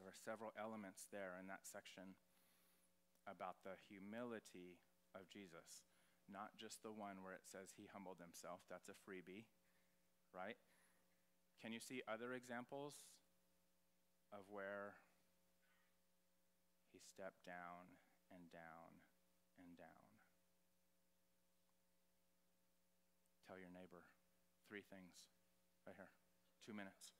There 0.00 0.08
are 0.08 0.16
several 0.16 0.56
elements 0.56 1.04
there 1.12 1.36
in 1.36 1.44
that 1.52 1.68
section 1.68 2.16
about 3.28 3.60
the 3.68 3.76
humility 3.76 4.80
of 5.12 5.28
Jesus, 5.28 5.84
not 6.24 6.56
just 6.56 6.80
the 6.80 6.88
one 6.88 7.20
where 7.20 7.36
it 7.36 7.44
says 7.44 7.76
he 7.76 7.84
humbled 7.92 8.16
himself. 8.16 8.64
That's 8.72 8.88
a 8.88 8.96
freebie, 8.96 9.44
right? 10.32 10.56
Can 11.60 11.76
you 11.76 11.84
see 11.84 12.00
other 12.08 12.32
examples 12.32 13.12
of 14.32 14.48
where 14.48 14.96
he 16.88 16.96
stepped 16.96 17.44
down 17.44 18.00
and 18.32 18.48
down 18.48 19.04
and 19.60 19.76
down? 19.76 20.08
Tell 23.44 23.60
your 23.60 23.68
neighbor 23.68 24.08
three 24.64 24.80
things 24.88 25.28
right 25.84 25.98
here. 25.98 26.08
Two 26.64 26.72
minutes. 26.72 27.19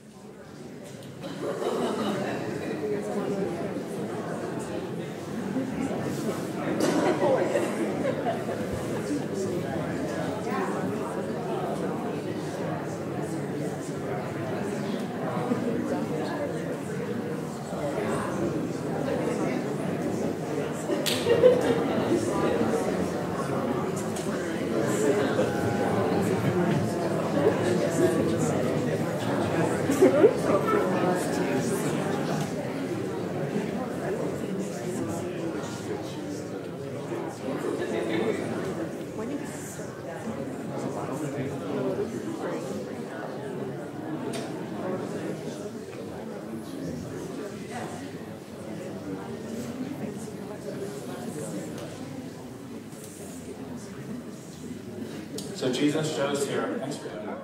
So 55.61 55.71
Jesus 55.71 56.15
shows 56.15 56.47
here, 56.47 56.75
thanks 56.79 56.97
for 56.97 57.09
that. 57.09 57.37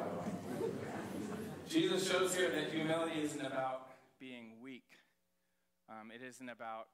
Jesus 1.70 2.10
shows 2.10 2.36
here 2.36 2.50
that 2.50 2.72
humility 2.72 3.22
isn't 3.22 3.46
about 3.46 3.90
being 4.20 4.54
weak. 4.60 4.90
Um, 5.88 6.10
it 6.10 6.26
isn't 6.28 6.50
about 6.50 6.88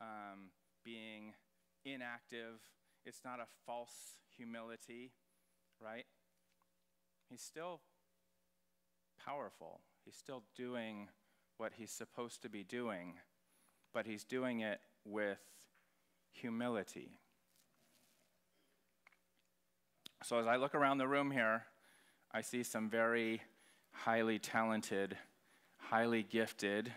um, 0.00 0.52
being 0.82 1.34
inactive. 1.84 2.62
It's 3.04 3.20
not 3.26 3.40
a 3.40 3.46
false 3.66 4.16
humility, 4.38 5.12
right? 5.82 6.06
He's 7.28 7.42
still 7.42 7.80
powerful. 9.22 9.82
He's 10.06 10.16
still 10.16 10.44
doing 10.56 11.08
what 11.58 11.72
he's 11.76 11.90
supposed 11.90 12.40
to 12.40 12.48
be 12.48 12.64
doing, 12.64 13.16
but 13.92 14.06
he's 14.06 14.24
doing 14.24 14.60
it 14.60 14.80
with 15.04 15.42
humility. 16.32 17.18
So 20.22 20.38
as 20.38 20.46
I 20.46 20.56
look 20.56 20.74
around 20.74 20.98
the 20.98 21.08
room 21.08 21.30
here, 21.30 21.64
I 22.32 22.40
see 22.40 22.62
some 22.62 22.88
very 22.88 23.42
highly 23.92 24.38
talented, 24.38 25.16
highly 25.76 26.22
gifted, 26.22 26.92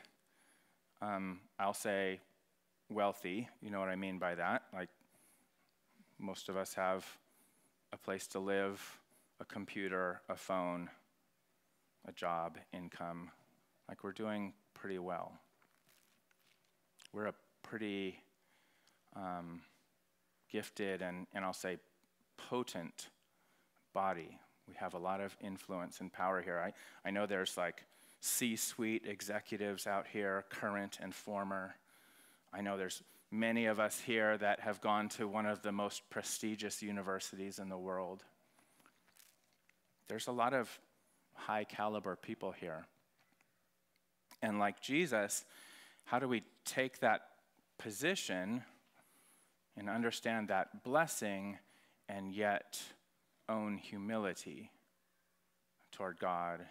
um, 1.02 1.40
I'll 1.60 1.74
say 1.74 2.20
wealthy. 2.90 3.48
You 3.62 3.70
know 3.70 3.80
what 3.80 3.90
I 3.90 3.96
mean 3.96 4.18
by 4.18 4.36
that? 4.36 4.64
Like 4.74 4.90
most 6.20 6.50
of 6.50 6.58
us 6.58 6.74
have 6.74 7.06
a 7.94 7.98
place 7.98 8.28
to 8.28 8.40
live, 8.40 8.82
a 9.40 9.46
computer, 9.46 10.22
a 10.30 10.36
phone, 10.36 10.90
a 12.08 12.12
job, 12.12 12.58
income. 12.74 13.30
Like 13.88 14.04
we're 14.04 14.12
doing 14.12 14.54
pretty 14.74 15.00
well. 15.00 15.34
We're 17.14 17.28
a 17.28 17.34
pretty 17.64 18.20
um, 19.16 19.62
gifted 20.52 21.02
and, 21.02 21.28
and 21.34 21.46
I'll 21.46 21.54
say 21.54 21.78
potent 22.38 23.10
body. 23.94 24.40
We 24.68 24.76
have 24.76 24.94
a 24.94 25.00
lot 25.00 25.22
of 25.22 25.36
influence 25.42 26.02
and 26.02 26.12
power 26.12 26.42
here. 26.42 26.60
I, 26.60 27.08
I 27.08 27.12
know 27.12 27.26
there's 27.26 27.58
like 27.58 27.84
C 28.20 28.56
suite 28.56 29.06
executives 29.06 29.88
out 29.88 30.08
here, 30.12 30.46
current 30.50 30.98
and 31.02 31.14
former. 31.14 31.76
I 32.54 32.62
know 32.62 32.78
there's 32.78 33.04
many 33.32 33.66
of 33.66 33.80
us 33.80 34.00
here 34.00 34.38
that 34.38 34.62
have 34.62 34.82
gone 34.82 35.10
to 35.10 35.28
one 35.28 35.46
of 35.46 35.62
the 35.62 35.72
most 35.72 36.10
prestigious 36.10 36.82
universities 36.82 37.60
in 37.60 37.70
the 37.70 37.78
world. 37.78 38.24
There's 40.08 40.28
a 40.28 40.32
lot 40.32 40.54
of 40.54 40.80
high 41.34 41.64
caliber 41.64 42.16
people 42.16 42.52
here. 42.52 42.86
And 44.42 44.60
like 44.60 44.82
Jesus, 44.82 45.46
how 46.06 46.20
do 46.20 46.28
we 46.28 46.44
take 46.66 47.00
that 47.00 47.22
position 47.78 48.64
and 49.76 49.90
understand 49.90 50.48
that 50.48 50.84
blessing 50.84 51.58
and 52.10 52.34
yet 52.34 52.82
own 53.50 53.78
humility 53.78 54.72
toward 55.92 56.20
God 56.20 56.62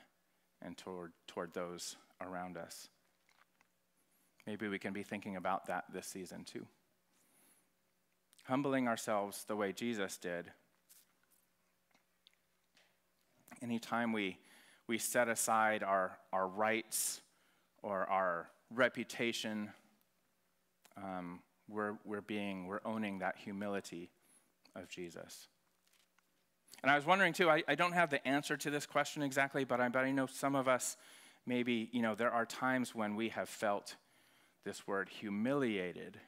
and 0.62 0.76
toward, 0.76 1.12
toward 1.26 1.53
those 1.53 1.97
around 2.20 2.57
us. 2.57 2.89
Maybe 4.47 4.68
we 4.68 4.78
can 4.78 4.93
be 4.93 5.03
thinking 5.03 5.37
about 5.37 5.66
that 5.66 5.84
this 5.93 6.07
season 6.07 6.45
too. 6.45 6.66
Humbling 8.45 8.87
ourselves 8.87 9.45
the 9.45 9.57
way 9.57 9.72
Jesus 9.72 10.16
did. 10.16 10.53
Anytime 13.61 14.12
we, 14.12 14.39
we 14.87 14.99
set 14.99 15.28
aside 15.28 15.82
our, 15.82 16.18
our 16.32 16.47
rights 16.47 17.20
or 17.82 18.09
our 18.09 18.49
reputation, 18.72 19.70
um, 20.97 21.41
we're, 21.68 21.99
we're 22.05 22.20
being, 22.20 22.66
we're 22.66 22.80
owning 22.84 23.18
that 23.18 23.37
humility 23.37 24.11
of 24.77 24.89
Jesus. 24.89 25.49
And 26.83 26.91
I 26.91 26.97
was 26.97 27.07
wondering 27.07 27.33
too, 27.33 27.51
I, 27.51 27.62
I 27.66 27.74
don't 27.74 27.93
have 27.93 28.11
the 28.11 28.27
answer 28.27 28.57
to 28.57 28.70
this 28.70 28.87
question 28.87 29.22
exactly, 29.22 29.64
but 29.64 29.81
I, 29.81 29.89
but 29.89 30.05
I 30.05 30.12
know 30.12 30.27
some 30.27 30.55
of 30.55 30.68
us 30.68 30.97
maybe, 31.47 31.89
you 31.93 32.03
know, 32.03 32.14
there 32.14 32.31
are 32.31 32.45
times 32.45 32.95
when 32.95 33.16
we 33.16 33.31
have 33.31 33.49
felt 33.49 33.97
this 34.64 34.87
word 34.87 35.09
humiliated. 35.09 36.18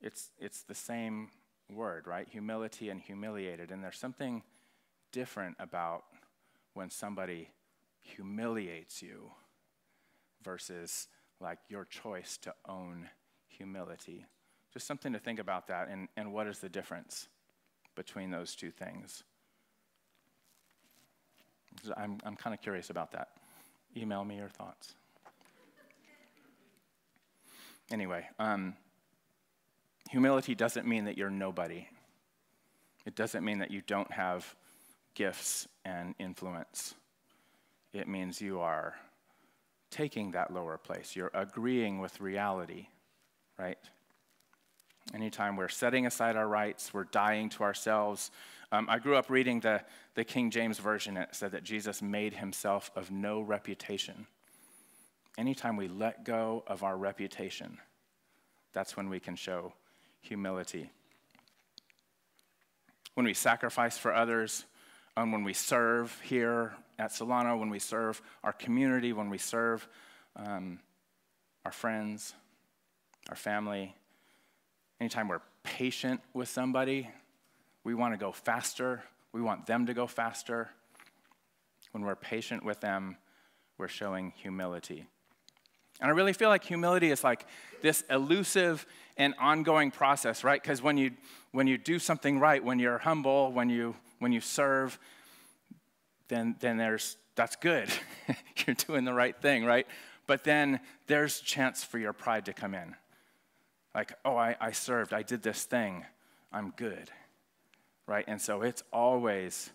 It's, 0.00 0.30
it's 0.38 0.62
the 0.62 0.74
same 0.74 1.30
word, 1.72 2.06
right? 2.06 2.28
Humility 2.28 2.90
and 2.90 3.00
humiliated. 3.00 3.70
And 3.70 3.82
there's 3.82 3.98
something 3.98 4.42
different 5.12 5.56
about 5.58 6.04
when 6.74 6.90
somebody 6.90 7.50
humiliates 8.00 9.02
you 9.02 9.30
versus 10.42 11.08
like 11.40 11.58
your 11.68 11.84
choice 11.84 12.36
to 12.38 12.54
own 12.68 13.08
humility. 13.46 14.26
Just 14.72 14.86
something 14.86 15.12
to 15.12 15.18
think 15.18 15.38
about 15.38 15.66
that 15.68 15.88
and, 15.88 16.08
and 16.16 16.32
what 16.32 16.46
is 16.46 16.58
the 16.58 16.68
difference 16.68 17.28
between 17.94 18.30
those 18.30 18.54
two 18.54 18.70
things. 18.70 19.22
I'm, 21.96 22.18
I'm 22.24 22.36
kind 22.36 22.54
of 22.54 22.60
curious 22.60 22.90
about 22.90 23.12
that. 23.12 23.28
Email 23.96 24.24
me 24.24 24.36
your 24.36 24.48
thoughts. 24.48 24.94
Anyway, 27.90 28.26
um, 28.38 28.74
humility 30.10 30.54
doesn't 30.54 30.86
mean 30.86 31.04
that 31.04 31.18
you're 31.18 31.30
nobody. 31.30 31.86
It 33.04 33.14
doesn't 33.14 33.44
mean 33.44 33.58
that 33.58 33.70
you 33.70 33.82
don't 33.86 34.10
have 34.12 34.54
gifts 35.14 35.68
and 35.84 36.14
influence. 36.18 36.94
It 37.92 38.08
means 38.08 38.40
you 38.40 38.60
are 38.60 38.94
taking 39.90 40.30
that 40.30 40.52
lower 40.52 40.78
place. 40.78 41.14
You're 41.14 41.30
agreeing 41.34 41.98
with 41.98 42.18
reality, 42.20 42.86
right? 43.58 43.78
Anytime 45.14 45.56
we're 45.56 45.68
setting 45.68 46.06
aside 46.06 46.36
our 46.36 46.48
rights, 46.48 46.94
we're 46.94 47.04
dying 47.04 47.50
to 47.50 47.62
ourselves. 47.62 48.30
Um, 48.70 48.86
I 48.88 48.98
grew 48.98 49.16
up 49.16 49.28
reading 49.28 49.60
the, 49.60 49.82
the 50.14 50.24
King 50.24 50.50
James 50.50 50.78
Version. 50.78 51.16
It 51.18 51.30
said 51.32 51.52
that 51.52 51.64
Jesus 51.64 52.00
made 52.00 52.34
himself 52.34 52.90
of 52.96 53.10
no 53.10 53.40
reputation. 53.40 54.26
Anytime 55.36 55.76
we 55.76 55.88
let 55.88 56.24
go 56.24 56.64
of 56.66 56.82
our 56.82 56.96
reputation, 56.96 57.78
that's 58.72 58.96
when 58.96 59.10
we 59.10 59.20
can 59.20 59.36
show 59.36 59.74
humility. 60.22 60.90
When 63.14 63.26
we 63.26 63.34
sacrifice 63.34 63.98
for 63.98 64.14
others, 64.14 64.64
and 65.16 65.30
when 65.30 65.44
we 65.44 65.52
serve 65.52 66.18
here 66.24 66.74
at 66.98 67.12
Solano, 67.12 67.58
when 67.58 67.68
we 67.68 67.78
serve 67.78 68.22
our 68.42 68.52
community, 68.52 69.12
when 69.12 69.28
we 69.28 69.36
serve 69.36 69.86
um, 70.36 70.78
our 71.66 71.72
friends, 71.72 72.34
our 73.28 73.36
family, 73.36 73.94
anytime 75.02 75.26
we're 75.26 75.40
patient 75.64 76.20
with 76.32 76.48
somebody, 76.48 77.08
we 77.82 77.92
want 77.92 78.14
to 78.14 78.16
go 78.16 78.30
faster. 78.30 79.02
We 79.32 79.42
want 79.42 79.66
them 79.66 79.86
to 79.86 79.94
go 79.94 80.06
faster. 80.06 80.70
When 81.90 82.04
we're 82.04 82.14
patient 82.14 82.64
with 82.64 82.78
them, 82.78 83.16
we're 83.78 83.88
showing 83.88 84.32
humility. 84.36 85.08
And 86.00 86.08
I 86.08 86.14
really 86.14 86.32
feel 86.32 86.50
like 86.50 86.62
humility 86.62 87.10
is 87.10 87.24
like 87.24 87.46
this 87.82 88.04
elusive 88.10 88.86
and 89.16 89.34
ongoing 89.40 89.90
process, 89.90 90.44
right? 90.44 90.62
Because 90.62 90.82
when 90.82 90.96
you, 90.96 91.10
when 91.50 91.66
you 91.66 91.78
do 91.78 91.98
something 91.98 92.38
right, 92.38 92.62
when 92.62 92.78
you're 92.78 92.98
humble, 92.98 93.50
when 93.50 93.70
you, 93.70 93.96
when 94.20 94.30
you 94.30 94.40
serve, 94.40 95.00
then, 96.28 96.54
then 96.60 96.76
there's, 96.76 97.16
that's 97.34 97.56
good. 97.56 97.88
you're 98.66 98.76
doing 98.76 99.04
the 99.04 99.12
right 99.12 99.34
thing, 99.42 99.64
right? 99.64 99.88
But 100.28 100.44
then 100.44 100.78
there's 101.08 101.40
chance 101.40 101.82
for 101.82 101.98
your 101.98 102.12
pride 102.12 102.44
to 102.44 102.52
come 102.52 102.76
in. 102.76 102.94
Like, 103.94 104.14
oh, 104.24 104.36
I, 104.36 104.56
I 104.60 104.72
served, 104.72 105.12
I 105.12 105.22
did 105.22 105.42
this 105.42 105.64
thing, 105.64 106.04
I'm 106.52 106.72
good, 106.76 107.10
right? 108.06 108.24
And 108.26 108.40
so 108.40 108.62
it's 108.62 108.82
always, 108.92 109.70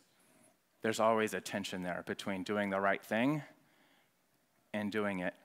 there's 0.82 1.00
always 1.00 1.34
a 1.34 1.42
tension 1.42 1.84
there 1.84 2.04
between 2.08 2.44
doing 2.44 2.70
the 2.70 2.80
right 2.80 3.04
thing 3.04 3.44
and 4.74 4.92
doing 4.92 5.20
it 5.20 5.36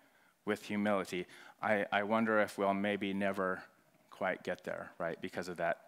with 0.44 0.64
humility. 0.64 1.26
I, 1.60 1.86
I 1.92 2.02
wonder 2.02 2.40
if 2.40 2.56
we'll 2.56 2.74
maybe 2.74 3.12
never 3.12 3.62
quite 4.10 4.42
get 4.42 4.64
there, 4.64 4.92
right? 4.98 5.20
Because 5.20 5.48
of 5.48 5.58
that, 5.58 5.82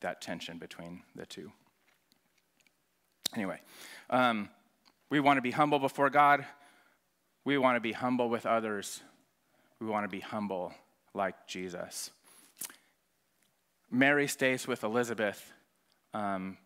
that 0.00 0.20
tension 0.20 0.58
between 0.58 1.02
the 1.16 1.26
two. 1.26 1.50
Anyway, 3.34 3.60
um, 4.08 4.48
we 5.08 5.20
want 5.20 5.36
to 5.36 5.42
be 5.42 5.50
humble 5.50 5.78
before 5.78 6.10
God. 6.10 6.44
We 7.44 7.58
want 7.58 7.76
to 7.76 7.80
be 7.80 7.92
humble 7.92 8.28
with 8.28 8.46
others. 8.46 9.02
We 9.80 9.86
want 9.86 10.04
to 10.04 10.08
be 10.08 10.20
humble 10.20 10.74
like 11.14 11.46
Jesus. 11.46 12.10
Mary 13.90 14.28
stays 14.28 14.66
with 14.66 14.84
Elizabeth 14.84 15.52
um, 16.14 16.56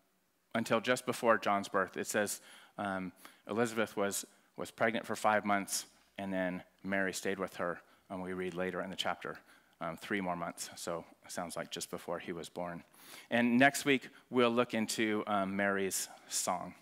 until 0.53 0.79
just 0.79 1.05
before 1.05 1.37
John's 1.37 1.67
birth. 1.67 1.97
It 1.97 2.07
says 2.07 2.41
um, 2.77 3.11
Elizabeth 3.49 3.97
was, 3.97 4.25
was 4.57 4.71
pregnant 4.71 5.05
for 5.05 5.15
five 5.15 5.45
months 5.45 5.85
and 6.17 6.31
then 6.31 6.63
Mary 6.83 7.13
stayed 7.13 7.39
with 7.39 7.55
her, 7.57 7.79
and 8.09 8.21
we 8.21 8.33
read 8.33 8.53
later 8.53 8.81
in 8.81 8.89
the 8.89 8.95
chapter, 8.95 9.37
um, 9.81 9.97
three 9.97 10.21
more 10.21 10.35
months. 10.35 10.69
So 10.75 11.03
it 11.25 11.31
sounds 11.31 11.55
like 11.55 11.71
just 11.71 11.89
before 11.89 12.19
he 12.19 12.31
was 12.31 12.49
born. 12.49 12.83
And 13.29 13.57
next 13.57 13.85
week, 13.85 14.09
we'll 14.29 14.51
look 14.51 14.73
into 14.73 15.23
um, 15.27 15.55
Mary's 15.55 16.07
song, 16.29 16.73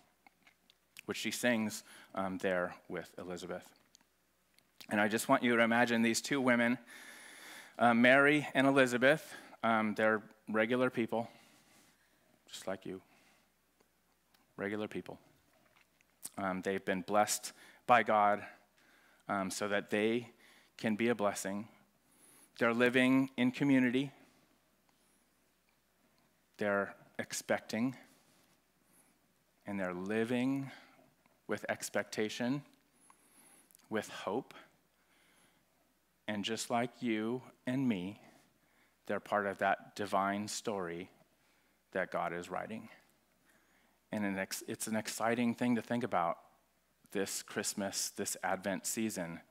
which 1.05 1.17
she 1.17 1.31
sings 1.31 1.83
um, 2.15 2.37
there 2.39 2.75
with 2.87 3.09
Elizabeth. 3.17 3.67
And 4.89 4.99
I 4.99 5.07
just 5.07 5.29
want 5.29 5.43
you 5.43 5.55
to 5.55 5.63
imagine 5.63 6.01
these 6.01 6.21
two 6.21 6.41
women, 6.41 6.77
uh, 7.77 7.93
Mary 7.93 8.47
and 8.53 8.67
Elizabeth. 8.67 9.33
Um, 9.63 9.93
they're 9.95 10.21
regular 10.49 10.89
people, 10.89 11.29
just 12.49 12.67
like 12.67 12.85
you. 12.85 13.01
Regular 14.57 14.87
people. 14.87 15.19
Um, 16.37 16.61
they've 16.61 16.83
been 16.83 17.01
blessed 17.01 17.53
by 17.87 18.03
God 18.03 18.43
um, 19.27 19.49
so 19.49 19.67
that 19.67 19.89
they 19.89 20.29
can 20.77 20.95
be 20.95 21.09
a 21.09 21.15
blessing. 21.15 21.67
They're 22.59 22.73
living 22.73 23.29
in 23.37 23.51
community, 23.51 24.11
they're 26.57 26.95
expecting, 27.17 27.95
and 29.65 29.79
they're 29.79 29.93
living 29.93 30.69
with 31.47 31.65
expectation, 31.69 32.61
with 33.89 34.09
hope. 34.09 34.53
And 36.27 36.45
just 36.45 36.69
like 36.69 37.01
you 37.01 37.41
and 37.67 37.87
me, 37.87 38.19
they're 39.05 39.19
part 39.19 39.45
of 39.45 39.57
that 39.57 39.95
divine 39.95 40.47
story 40.47 41.09
that 41.91 42.11
God 42.11 42.33
is 42.33 42.49
writing. 42.49 42.89
And 44.11 44.37
it's 44.67 44.87
an 44.87 44.95
exciting 44.95 45.55
thing 45.55 45.75
to 45.75 45.81
think 45.81 46.03
about 46.03 46.37
this 47.11 47.43
Christmas, 47.43 48.11
this 48.15 48.37
Advent 48.43 48.85
season, 48.85 49.41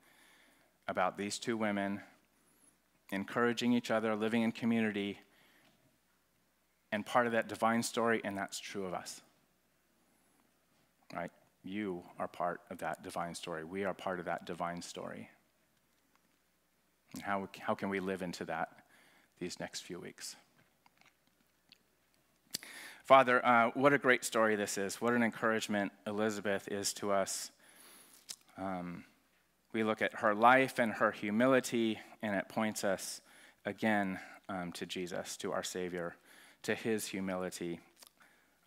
about 0.88 1.18
these 1.18 1.38
two 1.38 1.56
women 1.56 2.00
encouraging 3.10 3.72
each 3.72 3.90
other, 3.90 4.16
living 4.16 4.42
in 4.42 4.52
community, 4.52 5.18
and 6.90 7.04
part 7.04 7.26
of 7.26 7.32
that 7.32 7.48
divine 7.48 7.82
story, 7.82 8.20
and 8.24 8.36
that's 8.36 8.58
true 8.58 8.86
of 8.86 8.94
us. 8.94 9.20
Right? 11.14 11.30
You 11.62 12.02
are 12.18 12.28
part 12.28 12.62
of 12.70 12.78
that 12.78 13.02
divine 13.02 13.34
story. 13.34 13.64
We 13.64 13.84
are 13.84 13.94
part 13.94 14.18
of 14.18 14.24
that 14.24 14.46
divine 14.46 14.80
story. 14.80 15.28
And 17.14 17.22
how, 17.22 17.48
how 17.58 17.74
can 17.74 17.88
we 17.88 18.00
live 18.00 18.22
into 18.22 18.44
that 18.46 18.70
these 19.38 19.60
next 19.60 19.80
few 19.80 19.98
weeks? 19.98 20.36
Father, 23.04 23.44
uh, 23.44 23.70
what 23.74 23.92
a 23.92 23.98
great 23.98 24.24
story 24.24 24.56
this 24.56 24.78
is. 24.78 25.00
What 25.00 25.12
an 25.12 25.22
encouragement 25.22 25.92
Elizabeth 26.06 26.68
is 26.68 26.92
to 26.94 27.12
us. 27.12 27.50
Um, 28.56 29.04
we 29.72 29.82
look 29.82 30.02
at 30.02 30.14
her 30.20 30.34
life 30.34 30.78
and 30.78 30.92
her 30.92 31.10
humility, 31.10 31.98
and 32.22 32.36
it 32.36 32.48
points 32.48 32.84
us 32.84 33.20
again 33.66 34.20
um, 34.48 34.70
to 34.72 34.86
Jesus, 34.86 35.36
to 35.38 35.52
our 35.52 35.62
Savior, 35.62 36.14
to 36.62 36.74
his 36.74 37.06
humility. 37.08 37.80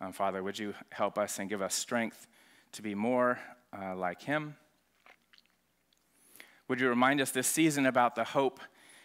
Um, 0.00 0.12
Father, 0.12 0.42
would 0.42 0.58
you 0.58 0.74
help 0.90 1.16
us 1.16 1.38
and 1.38 1.48
give 1.48 1.62
us 1.62 1.74
strength 1.74 2.26
to 2.72 2.82
be 2.82 2.94
more 2.94 3.38
uh, 3.76 3.96
like 3.96 4.22
him? 4.22 4.56
Would 6.68 6.80
you 6.80 6.88
remind 6.88 7.20
us 7.20 7.30
this 7.30 7.46
season 7.46 7.86
about 7.86 8.14
the 8.14 8.24
hope 8.24 8.60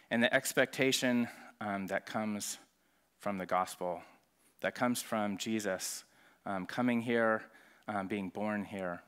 and 0.09 0.23
the 0.23 0.33
expectation 0.33 1.27
um, 1.59 1.87
that 1.87 2.05
comes 2.05 2.57
from 3.19 3.37
the 3.37 3.45
gospel 3.45 4.01
that 4.61 4.75
comes 4.75 5.01
from 5.01 5.37
Jesus 5.37 6.03
um, 6.45 6.65
coming 6.65 7.01
here, 7.01 7.43
um, 7.87 8.07
being 8.07 8.29
born 8.29 8.63
here. 8.63 9.01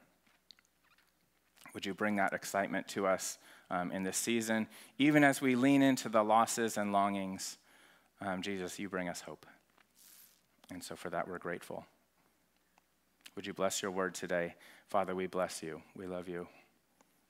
Would 1.74 1.86
you 1.86 1.94
bring 1.94 2.18
that 2.18 2.34
excitement 2.34 2.88
to 2.90 3.08
us 3.08 3.38
um, 3.72 3.92
in 3.92 4.04
this 4.04 4.18
season? 4.18 4.68
Even 4.98 5.24
as 5.24 5.42
we 5.42 5.56
lean 5.56 5.82
into 5.82 6.10
the 6.10 6.24
losses 6.24 6.78
and 6.78 6.92
longings, 6.92 7.58
um, 8.22 8.42
Jesus, 8.42 8.78
you 8.78 8.90
bring 8.90 9.10
us 9.10 9.22
hope. 9.22 9.46
And 10.72 10.84
so 10.84 10.96
for 10.96 11.10
that, 11.10 11.28
we're 11.28 11.40
grateful. 11.40 11.86
Would 13.36 13.48
you 13.48 13.54
bless 13.54 13.82
your 13.82 13.92
word 13.92 14.14
today? 14.14 14.56
Father, 14.90 15.16
we 15.16 15.26
bless 15.26 15.64
you. 15.64 15.82
We 15.96 16.06
love 16.06 16.28
you. 16.28 16.48